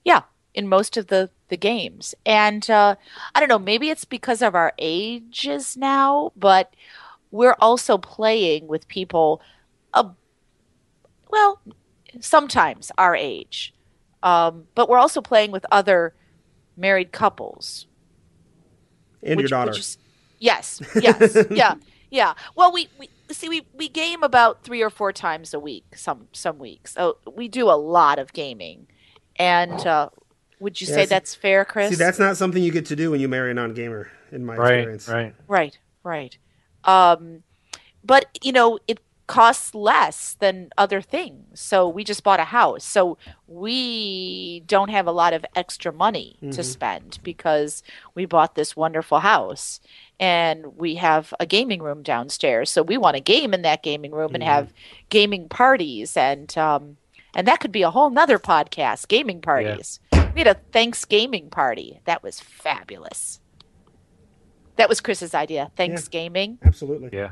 [0.03, 0.21] yeah,
[0.53, 2.95] in most of the the games, and uh,
[3.35, 6.73] I don't know, maybe it's because of our ages now, but
[7.29, 9.41] we're also playing with people,
[9.93, 10.09] uh,
[11.29, 11.61] well,
[12.19, 13.73] sometimes our age,
[14.23, 16.15] um, but we're also playing with other
[16.75, 17.85] married couples.
[19.25, 19.71] And Would your you- daughter.
[19.77, 19.83] you
[20.39, 21.75] yes, yes, yeah,
[22.11, 22.33] yeah.
[22.55, 25.95] Well, we, we see we, we game about three or four times a week.
[25.95, 26.93] Some some weeks.
[26.93, 28.87] So we do a lot of gaming,
[29.37, 30.09] and uh,
[30.59, 31.89] would you Yeah, say see- that's fair, Chris?
[31.89, 34.55] See, that's not something you get to do when you marry a non-gamer, in my
[34.57, 35.07] Right, experience.
[35.07, 35.33] right.
[35.47, 36.37] Right, right.
[36.83, 37.43] Um,
[38.03, 38.99] but you know, it
[39.33, 41.59] costs less than other things.
[41.59, 42.83] So we just bought a house.
[42.83, 43.17] So
[43.47, 46.63] we don't have a lot of extra money to Mhm.
[46.63, 47.81] spend because
[48.13, 49.79] we bought this wonderful house
[50.19, 52.69] and we have a gaming room downstairs.
[52.69, 54.47] So we want to game in that gaming room and Mhm.
[54.47, 54.73] have
[55.09, 56.97] gaming parties and um
[57.35, 59.99] and that could be a whole nother podcast, gaming parties.
[60.35, 61.99] We had a Thanksgiving party.
[62.05, 63.39] That was fabulous.
[64.75, 65.71] That was Chris's idea.
[65.75, 66.59] Thanks gaming.
[66.63, 67.09] Absolutely.
[67.11, 67.31] Yeah.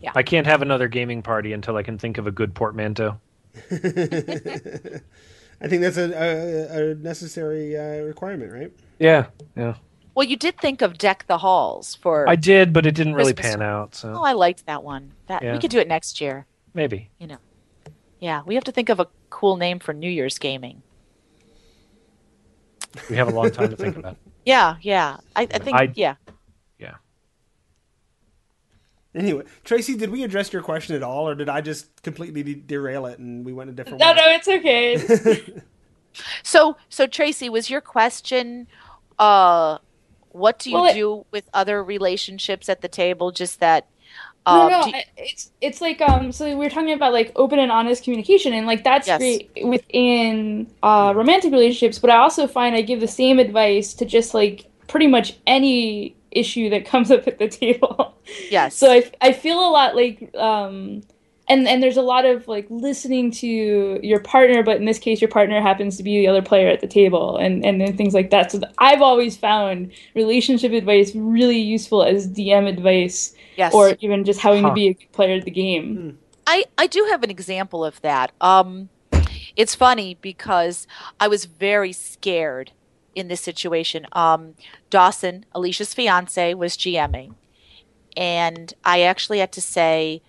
[0.00, 0.12] Yeah.
[0.14, 3.18] I can't have another gaming party until I can think of a good portmanteau.
[5.60, 8.72] I think that's a, a, a necessary uh, requirement, right?
[8.98, 9.26] Yeah,
[9.56, 9.74] yeah.
[10.14, 12.28] Well, you did think of Deck the Halls for.
[12.28, 13.56] I did, but it didn't really Christmas.
[13.56, 13.94] pan out.
[13.94, 15.12] So Oh, I liked that one.
[15.26, 15.52] That Yeah.
[15.52, 16.46] we could do it next year.
[16.74, 17.10] maybe.
[17.18, 17.38] You know.
[18.20, 20.82] Yeah, we have to think of a cool name for New Year's gaming.
[23.08, 24.12] We have a long time to think about.
[24.12, 24.18] it.
[24.44, 25.18] Yeah, yeah.
[25.36, 26.14] I, I think I- yeah.
[26.26, 26.32] Yeah.
[29.18, 32.54] Anyway, Tracy, did we address your question at all, or did I just completely de-
[32.54, 34.14] derail it and we went a different No, way?
[34.14, 35.62] no, no, it's okay.
[36.42, 38.66] So so Tracy, was your question
[39.18, 39.78] uh
[40.30, 43.30] what do you Well, it- do with other relationships at the table?
[43.32, 43.88] Just that
[44.46, 46.32] no, um, no, do- I- it's it's like um.
[46.32, 49.18] So we were talking about like open and honest communication, and like that's Yes.
[49.18, 51.98] great within uh, romantic relationships.
[51.98, 56.17] But I also find I give the same advice to just like pretty much any
[56.30, 58.14] issue that comes up at the table.
[58.50, 58.76] yes.
[58.76, 61.02] So I, I feel a lot like um
[61.48, 65.20] and and there's a lot of like listening to your partner, but in this case
[65.20, 68.14] your partner happens to be the other player at the table and and then things
[68.14, 68.52] like that.
[68.52, 73.72] So I've always found relationship advice really useful as DM advice yes.
[73.72, 74.70] or even just having Huh.
[74.70, 76.18] to be a good player at the game.
[76.46, 78.32] I, I do have an example of that.
[78.40, 78.88] Um,
[79.54, 80.86] it's funny because
[81.20, 82.72] I was very scared
[83.14, 84.06] in this situation.
[84.12, 84.54] Um,
[84.90, 87.34] Dawson, Alicia's fiance, was GMing,
[88.16, 90.22] and I actually had to say,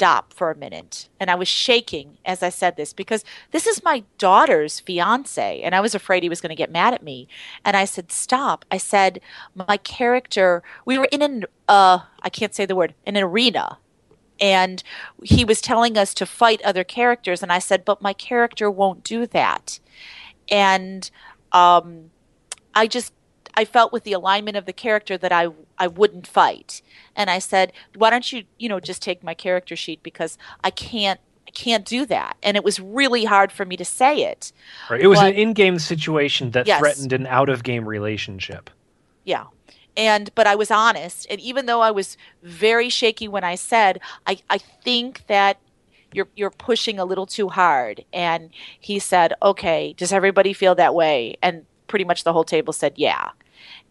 [0.00, 1.08] stop for a minute.
[1.18, 5.74] And I was shaking as I said this because this is my daughter's fiance, and
[5.74, 7.28] I was afraid he was going to get mad at me.
[7.64, 8.64] And I said, stop.
[8.70, 9.20] I said,
[9.54, 13.78] my character, we were in an, uh, I can't say the word, an arena
[14.40, 14.82] and
[15.22, 19.04] he was telling us to fight other characters and i said but my character won't
[19.04, 19.78] do that
[20.50, 21.10] and
[21.52, 22.10] um,
[22.74, 23.12] i just
[23.54, 25.48] i felt with the alignment of the character that i
[25.78, 26.82] i wouldn't fight
[27.16, 30.70] and i said why don't you you know just take my character sheet because i
[30.70, 34.52] can't i can't do that and it was really hard for me to say it
[34.88, 35.00] Right.
[35.00, 36.78] It was But- an in-game situation that Yes.
[36.78, 38.70] threatened an out-of-game relationship.
[39.24, 39.46] Yeah.
[39.96, 44.00] And but I was honest, and even though I was very shaky when I said,
[44.26, 45.58] I, I think that
[46.12, 48.04] you're you're pushing a little too hard.
[48.12, 51.36] And he said, Okay, does everybody feel that way?
[51.42, 53.30] And pretty much the whole table said, Yeah.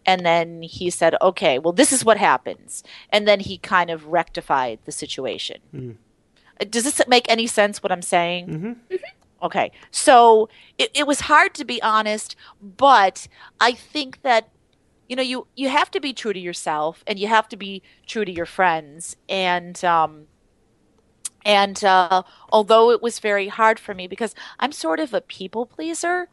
[0.06, 2.82] And then he said, Okay, well this is what happens.
[3.10, 5.58] And then he kind of rectified the situation.
[5.70, 5.90] Hmm.
[6.60, 8.48] Uh, Does this make any sense what I'm saying?
[8.48, 8.98] Mhm.
[9.42, 9.72] Okay.
[9.90, 13.26] So it, it was hard to be honest, but
[13.58, 14.50] I think that
[15.08, 17.82] you know you you have to be true to yourself and you have to be
[18.06, 20.26] true to your friends and um
[21.44, 22.22] and uh
[22.52, 26.28] although it was very hard for me because I'm sort of a people pleaser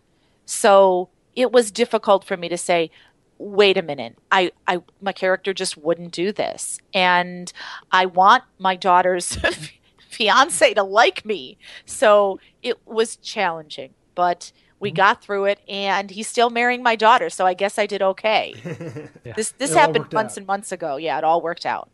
[0.45, 2.89] so it was difficult for me to say
[3.37, 6.79] wait a minute I I my character just wouldn't do this.
[6.93, 7.53] And
[7.91, 9.37] I want my daughter's
[10.09, 11.57] fiance to like me.
[11.85, 17.29] So it was challenging but we got through it and he's still marrying my daughter
[17.29, 18.53] so i guess i did okay.
[19.35, 20.37] This this It happened months out.
[20.37, 20.97] and months ago.
[20.97, 21.89] Yeah it all worked out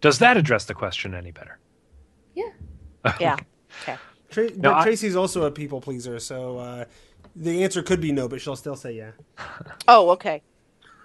[0.00, 1.58] Does that address the question any better?
[3.18, 3.36] yeah
[4.30, 6.84] Tra- No, but I- Tracy's also a people pleaser, so uh,
[7.34, 9.12] the answer could be no, but she'll still say yeah.
[9.88, 10.42] oh okay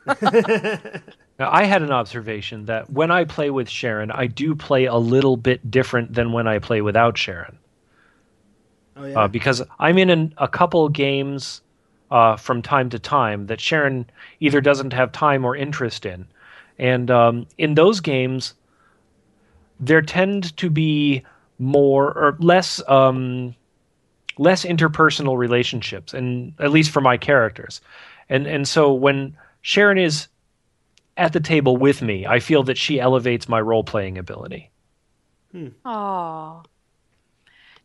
[1.37, 4.95] Now, I had an observation that when I play with Sharon, I do play a
[4.95, 7.57] little bit different than when I play without Sharon.
[8.95, 9.19] Oh yeah.
[9.19, 11.61] uh, because I'm in an, a couple games
[12.09, 16.25] uh, from time to time that Sharon either doesn't have time or interest in.
[16.77, 18.53] And um, in those games,
[19.79, 21.23] there tend to be
[21.59, 23.55] more or less um,
[24.37, 27.81] less interpersonal relationships, and at least for my characters.
[28.29, 30.27] And and so when Sharon is
[31.17, 34.69] at the table with me, I feel that she elevates my role playing ability.
[35.85, 36.63] Oh.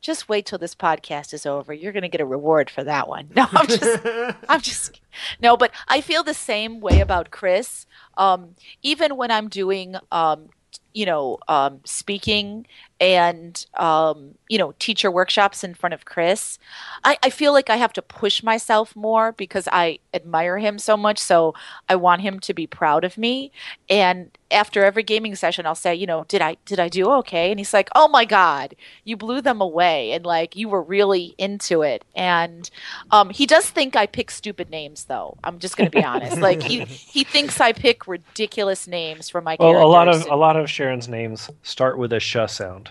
[0.01, 1.74] Just wait till this podcast is over.
[1.74, 3.28] You're going to get a reward for that one.
[3.36, 4.07] No, I'm just
[4.49, 5.01] I'm just
[5.43, 7.86] No, but I feel the same way about Chris.
[8.16, 10.49] Um even when I'm doing um
[10.95, 12.66] you know, um, speaking
[13.01, 16.59] and um, you know, teacher workshops in front of Chris,
[17.05, 20.96] I, I feel like I have to push myself more because I admire him so
[20.96, 21.18] much.
[21.18, 21.55] So
[21.88, 23.53] I want him to be proud of me.
[23.88, 27.51] And after every gaming session, I'll say, you know, did I did I do okay?
[27.51, 28.74] And he's like, oh my god,
[29.05, 32.05] you blew them away, and like you were really into it.
[32.14, 32.68] And
[33.12, 35.38] um, he does think I pick stupid names, though.
[35.44, 36.38] I'm just going to be honest.
[36.51, 39.78] Like he he thinks I pick ridiculous names for my characters.
[39.78, 42.89] Well, a lot of a lot of Sharon's names start with a sh sound.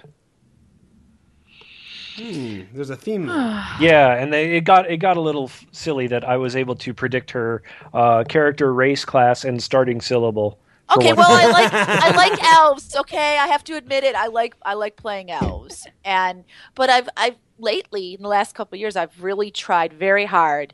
[2.19, 3.27] Hmm, there's a theme.
[3.79, 6.75] Yeah, and they, it got it got a little f- silly that I was able
[6.75, 7.63] to predict her
[7.93, 10.59] uh, character, race, class, and starting syllable.
[10.97, 12.95] Okay, well, I like I like elves.
[12.95, 14.15] Okay, I have to admit it.
[14.15, 16.43] I like I like playing elves, and
[16.75, 20.73] but I've I've lately in the last couple of years I've really tried very hard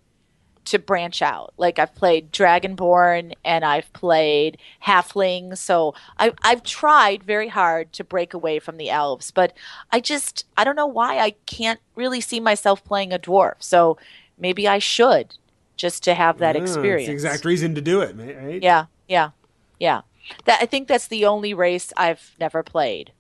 [0.66, 1.54] to branch out.
[1.58, 8.04] Like I've played Dragonborn and I've played Halfling, so I I've tried very hard to
[8.04, 9.54] break away from the elves, but
[9.92, 13.56] I just I don't know why I can't really see myself playing a dwarf.
[13.60, 13.98] So
[14.38, 15.36] maybe I should
[15.78, 17.08] just to have that Yeah, it's experience.
[17.08, 18.62] the exact reason to do it, right?
[18.62, 19.32] Yeah, yeah,
[19.80, 20.02] yeah.
[20.46, 23.12] That I think that's the only race I've never played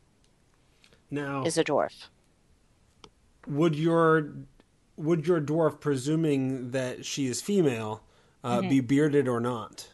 [1.11, 2.07] Now, is a dwarf.
[3.47, 4.31] would your
[4.97, 8.03] would your dwarf, presuming that she is female,
[8.43, 8.69] uh, Mm-hmm.
[8.69, 9.87] be bearded or not?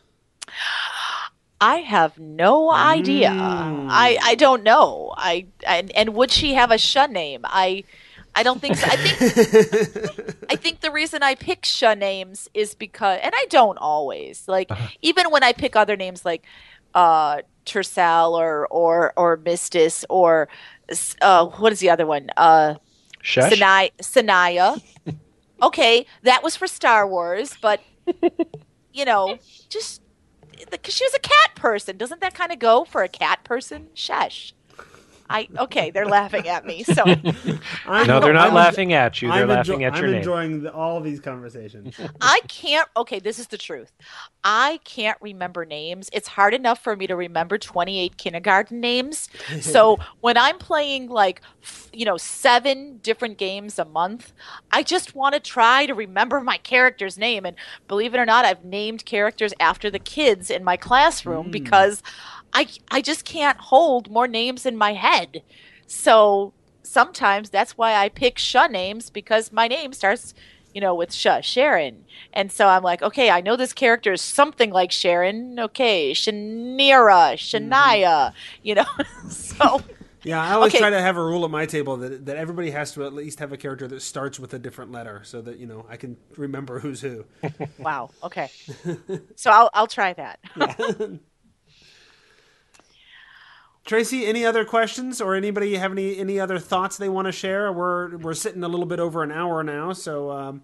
[1.60, 3.30] I have no idea.
[3.30, 3.86] Mm.
[3.90, 5.14] I I don't know.
[5.16, 7.42] I and, and would she have a shun name?
[7.46, 7.84] I
[8.34, 8.88] I don't think so.
[8.90, 9.22] I think
[10.50, 14.48] I think the reason I pick shun names is because and I don't always.
[14.48, 16.46] Like even when I pick other names like
[16.96, 20.50] uh Tersal or or or Mistis or
[21.22, 22.30] uh what is the other one?
[22.38, 22.76] Uh
[23.24, 23.52] Shesh?
[23.52, 23.92] Sanaya.
[24.02, 24.82] Sanaya.
[25.62, 27.82] okay, that was for Star Wars, but
[28.94, 29.38] you know,
[29.70, 30.02] just
[30.70, 33.88] because she was a cat person, doesn't that kind of go for a cat person?
[33.94, 34.54] Shush.
[35.32, 36.84] I okay, they're laughing at me.
[36.84, 37.04] So
[37.88, 39.32] No, they're not I'm- laughing at you.
[39.32, 40.20] They're I'm laughing enjo- at your I'm name.
[40.20, 41.96] enjoying the, all these conversations.
[42.22, 42.88] I can't.
[42.96, 43.92] Okay, this is the truth.
[44.44, 46.10] I can't remember names.
[46.14, 49.30] It's hard enough for me to remember 28 kindergarten names.
[49.62, 51.42] So when I'm playing like,
[51.94, 54.34] you know, seven different games a month,
[54.72, 57.46] I just want to try to remember my character's name.
[57.46, 57.56] And
[57.88, 61.52] believe it or not, I've named characters after the kids in my classroom hmm.
[61.52, 62.02] because
[62.54, 65.44] I I just can't hold more names in my head.
[65.88, 70.34] So sometimes that's why I pick Sha names because my name starts,
[70.74, 72.06] you know, with Sha, Sharon.
[72.34, 75.60] And so I'm like, okay, I know this character is something like Sharon.
[75.60, 78.36] Okay, Shanira, Shania, mm-hmm.
[78.64, 78.86] you know.
[79.30, 79.82] so
[80.24, 80.78] Yeah, I always Okay.
[80.78, 83.40] try to have a rule at my table that that everybody has to at least
[83.40, 86.18] have a character that starts with a different letter, so that you know I can
[86.38, 87.26] remember who's who.
[87.84, 88.52] wow, okay.
[89.36, 90.40] so I'll I'll try that.
[93.92, 97.74] Tracy, any other questions or anybody have any any other thoughts they want to share?
[97.74, 100.62] We're we're sitting a little bit over an hour now, so um,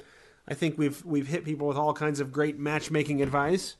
[0.48, 3.76] I think we've we've hit people with all kinds of great matchmaking advice.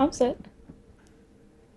[0.00, 0.36] I'm set.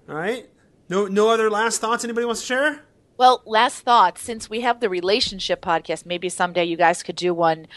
[0.09, 0.49] All right,
[0.89, 2.81] no no other last thoughts anybody wants to share?
[3.17, 7.35] Well, last thought, since we have the relationship podcast, maybe someday you guys could do
[7.35, 7.67] one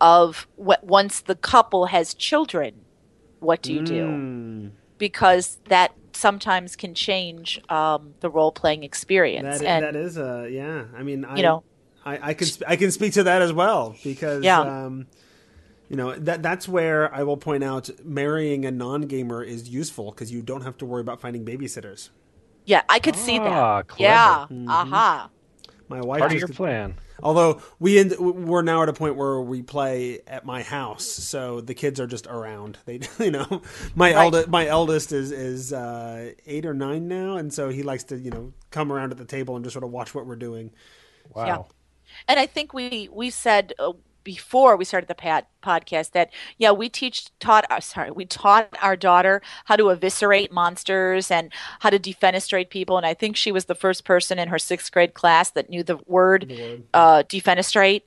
[0.00, 2.82] of what once the couple has children,
[3.40, 4.06] what do you do?
[4.06, 9.60] Mm, Because that sometimes can change um, the role playing experience.
[9.60, 10.84] that, and that is a yeah.
[10.96, 11.64] I mean, I, You know.
[12.04, 14.60] I, I can sp- I can speak to that as well because Yeah.
[14.60, 15.06] um,
[15.88, 20.10] you know that that's where I will point out marrying a non gamer is useful
[20.10, 22.10] because you don't have to worry about finding babysitters.
[22.64, 23.44] yeah, I could see Ah,
[23.78, 23.88] that.
[23.88, 24.02] clever.
[24.02, 24.46] Yeah.
[24.50, 24.68] Mm-hmm.
[24.70, 25.30] Aha.
[25.88, 26.94] My wife Part of your plan.
[27.22, 31.60] Although we end, we're now at a point where we play at my house, so
[31.60, 32.78] the kids are just around.
[32.84, 33.62] They, you know,
[33.94, 34.24] my Right.
[34.24, 38.18] eldest my eldest is is uh, eight or nine now, and so he likes to
[38.18, 40.70] you know come around at the table and just sort of watch what we're doing.
[41.34, 41.46] Wow.
[41.46, 41.62] Yeah.
[42.28, 43.92] And I think we we said uh,
[44.28, 48.68] before we started the pat podcast that yeah we teach taught uh, sorry we taught
[48.82, 51.50] our daughter how to eviscerate monsters and
[51.80, 54.92] how to defenestrate people and I think she was the first person in her sixth
[54.92, 56.52] grade class that knew the word
[56.92, 58.02] uh, defenestrate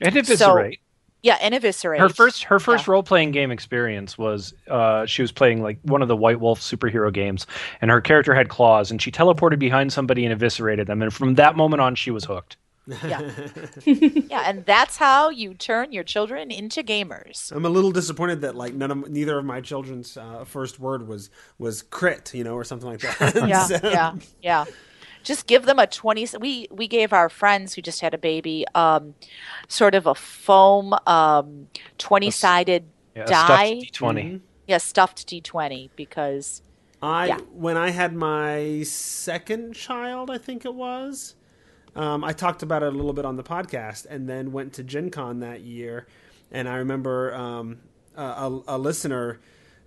[0.00, 0.80] And eviscerate.
[1.20, 2.00] Yeah, and eviscerate.
[2.00, 2.92] Her first her first Yeah.
[2.92, 6.60] role playing game experience was uh, she was playing like one of the White Wolf
[6.60, 7.46] superhero games,
[7.82, 11.34] and her character had claws, and she teleported behind somebody and eviscerated them, and from
[11.34, 12.56] that moment on, she was hooked.
[13.04, 13.30] Yeah.
[13.84, 17.52] yeah, and that's how you turn your children into gamers.
[17.52, 21.06] I'm a little disappointed that like none of neither of my children's uh, first word
[21.06, 23.34] was was crit, you know, or something like that.
[23.48, 24.64] Yeah, So- yeah, yeah.
[25.24, 28.64] Just give them a 20 we we gave our friends who just had a baby
[28.74, 29.14] um
[29.66, 31.68] sort of a foam um
[31.98, 32.84] 20-sided
[33.14, 33.78] Yeah, a die.
[33.80, 34.14] stuffed D20.
[34.24, 34.36] Mm-hmm.
[34.66, 36.62] Yeah, stuffed D20 because
[37.02, 37.38] I Yeah.
[37.52, 41.34] when I had my second child, I think it was.
[41.96, 44.82] Um, I talked about it a little bit on the podcast, and then went to
[44.82, 46.06] Gen Con that year.
[46.50, 47.78] And I remember um,
[48.16, 49.38] a, a, listener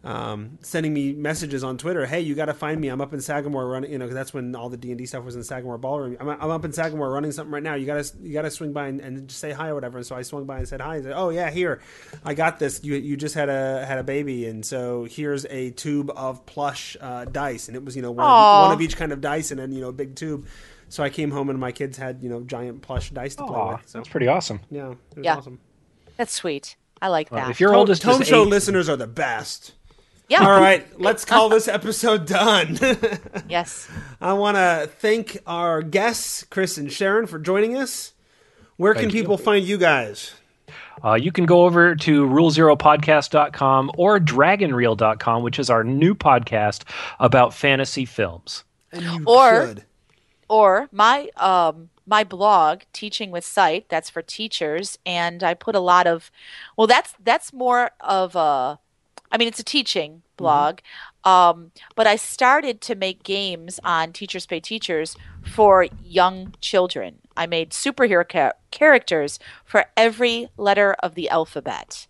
[0.04, 2.06] um, sending me messages on Twitter.
[2.06, 2.88] Hey, you got to find me.
[2.88, 3.92] I'm up in Sagamore running.
[3.92, 6.18] You know, 'cause that's when all the D and D stuff was in Sagamore Ballroom.
[6.20, 7.76] I'm, I'm up in Sagamore running something right now.
[7.76, 9.98] You got to you got to swing by and, and just say hi or whatever.
[9.98, 10.98] And so I swung by and said hi.
[10.98, 11.82] He said, Oh yeah, here,
[12.26, 12.84] I got this.
[12.84, 16.98] You you just had a had a baby, and so here's a tube of plush
[17.00, 19.52] uh, dice, and it was you know one of, one of each kind of dice,
[19.52, 20.48] and then you know a big tube.
[20.92, 23.72] So I came home and my kids had you know giant plush dice to play
[23.74, 23.88] with.
[23.88, 24.60] So that's pretty awesome.
[24.70, 25.36] yeah, it was Yeah.
[25.38, 25.60] awesome.
[26.18, 26.76] that's sweet.
[27.02, 27.52] I like Well, that.
[27.52, 29.72] if your Tome, oldest Tome is Show eight, listeners are the best.
[30.30, 30.44] yeah.
[30.46, 32.78] All right, let's call this episode done.
[33.50, 33.90] Yes.
[34.22, 38.14] I want to thank our guests, Chris and Sharon, for joining us.
[38.78, 39.22] Where can Thank you.
[39.22, 40.34] people find you guys?
[41.04, 46.84] Uh, you can go over to rulezeropodcast.com or dragonreel.com, which is our new podcast
[47.20, 48.64] about fantasy films.
[48.92, 49.86] And you Or- should.
[50.52, 55.80] Or my um my blog teaching with sight that's for teachers and i put a
[55.80, 56.30] lot of
[56.76, 58.78] well that's that's more of a
[59.32, 60.80] i mean it's a teaching blog
[61.24, 67.20] um but i started to make games on teachers pay teachers for young children.
[67.36, 72.08] I made superhero cha- characters for every letter of the alphabet.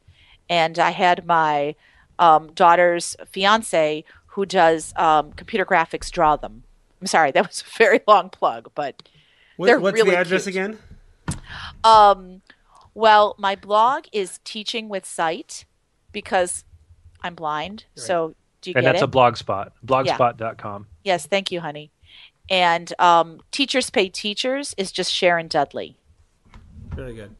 [0.49, 1.75] And i had my
[2.17, 6.63] um, daughter's fiance who does um, computer graphics draw them
[7.01, 9.01] i'm sorry that was a very long plug but
[9.57, 10.55] What- they're what's really the address cute.
[10.55, 10.79] again?
[11.83, 12.41] um,
[12.93, 15.65] well, my blog is Teaching with Sight
[16.11, 16.65] because
[17.21, 17.85] I'm blind.
[17.95, 19.05] So do you And get that's it?
[19.05, 20.87] a blogspot, blogspot.com.
[21.03, 21.91] yes, thank you, honey.
[22.49, 25.97] And um, Teachers Pay Teachers is just Sharon Dudley.
[26.93, 27.33] Very good.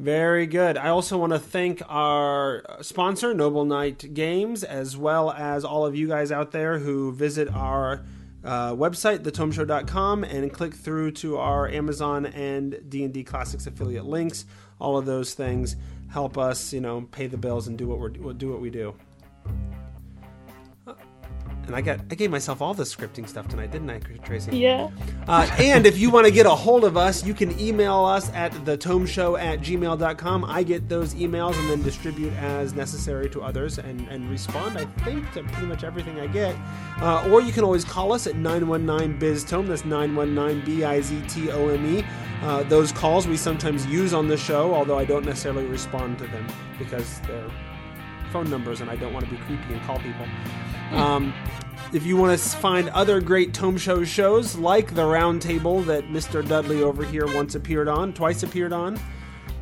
[0.00, 0.78] Very good.
[0.78, 5.94] I also want to thank our sponsor, Noble Knight Games, as well as all of
[5.94, 8.02] you guys out there who visit our
[8.42, 14.46] uh, website, thetomeshow.com, and click through to our Amazon and D&D Classics affiliate links.
[14.78, 15.76] All of those things
[16.10, 18.94] help us, you know, pay the bills and do what we're do what we do.
[21.66, 24.58] And I got I gave myself all the scripting stuff tonight, didn't I, Tracy?
[24.58, 24.90] Yeah.
[25.28, 28.32] Uh, and if you want to get a hold of us, you can email us
[28.32, 30.44] at thetomeshow at gmail.com.
[30.44, 34.86] I get those emails and then distribute as necessary to others and, and respond, I
[35.04, 36.56] think, to pretty much everything I get.
[37.00, 39.66] Uh, or you can always call us at 919-BIZ-TOME.
[39.66, 42.04] That's 919-B-I-Z-T-O-M-E.
[42.42, 46.26] Uh, those calls we sometimes use on the show, although I don't necessarily respond to
[46.26, 46.46] them
[46.78, 47.50] because they're
[48.32, 50.26] phone numbers and I don't want to be creepy and call people.
[50.90, 51.34] Um,
[51.92, 56.04] if you want to find other great Tome Show shows like the Round Table that
[56.04, 56.46] Mr.
[56.46, 58.98] Dudley over here once appeared on, twice appeared on,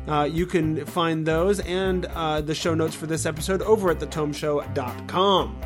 [0.07, 3.99] uh, you can find those and uh, the show notes for this episode over at
[3.99, 5.61] thetomeshow.com.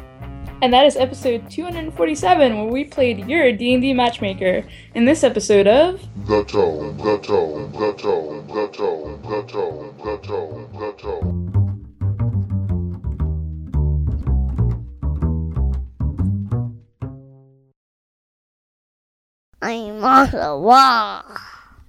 [0.61, 4.65] And that is episode 247, where we played your D&D matchmaker.
[4.95, 10.17] In this episode of The tone, the tone, the tone, the tone, the tone, the
[10.19, 11.62] tone, the tone.
[19.63, 21.23] I'm on the wall.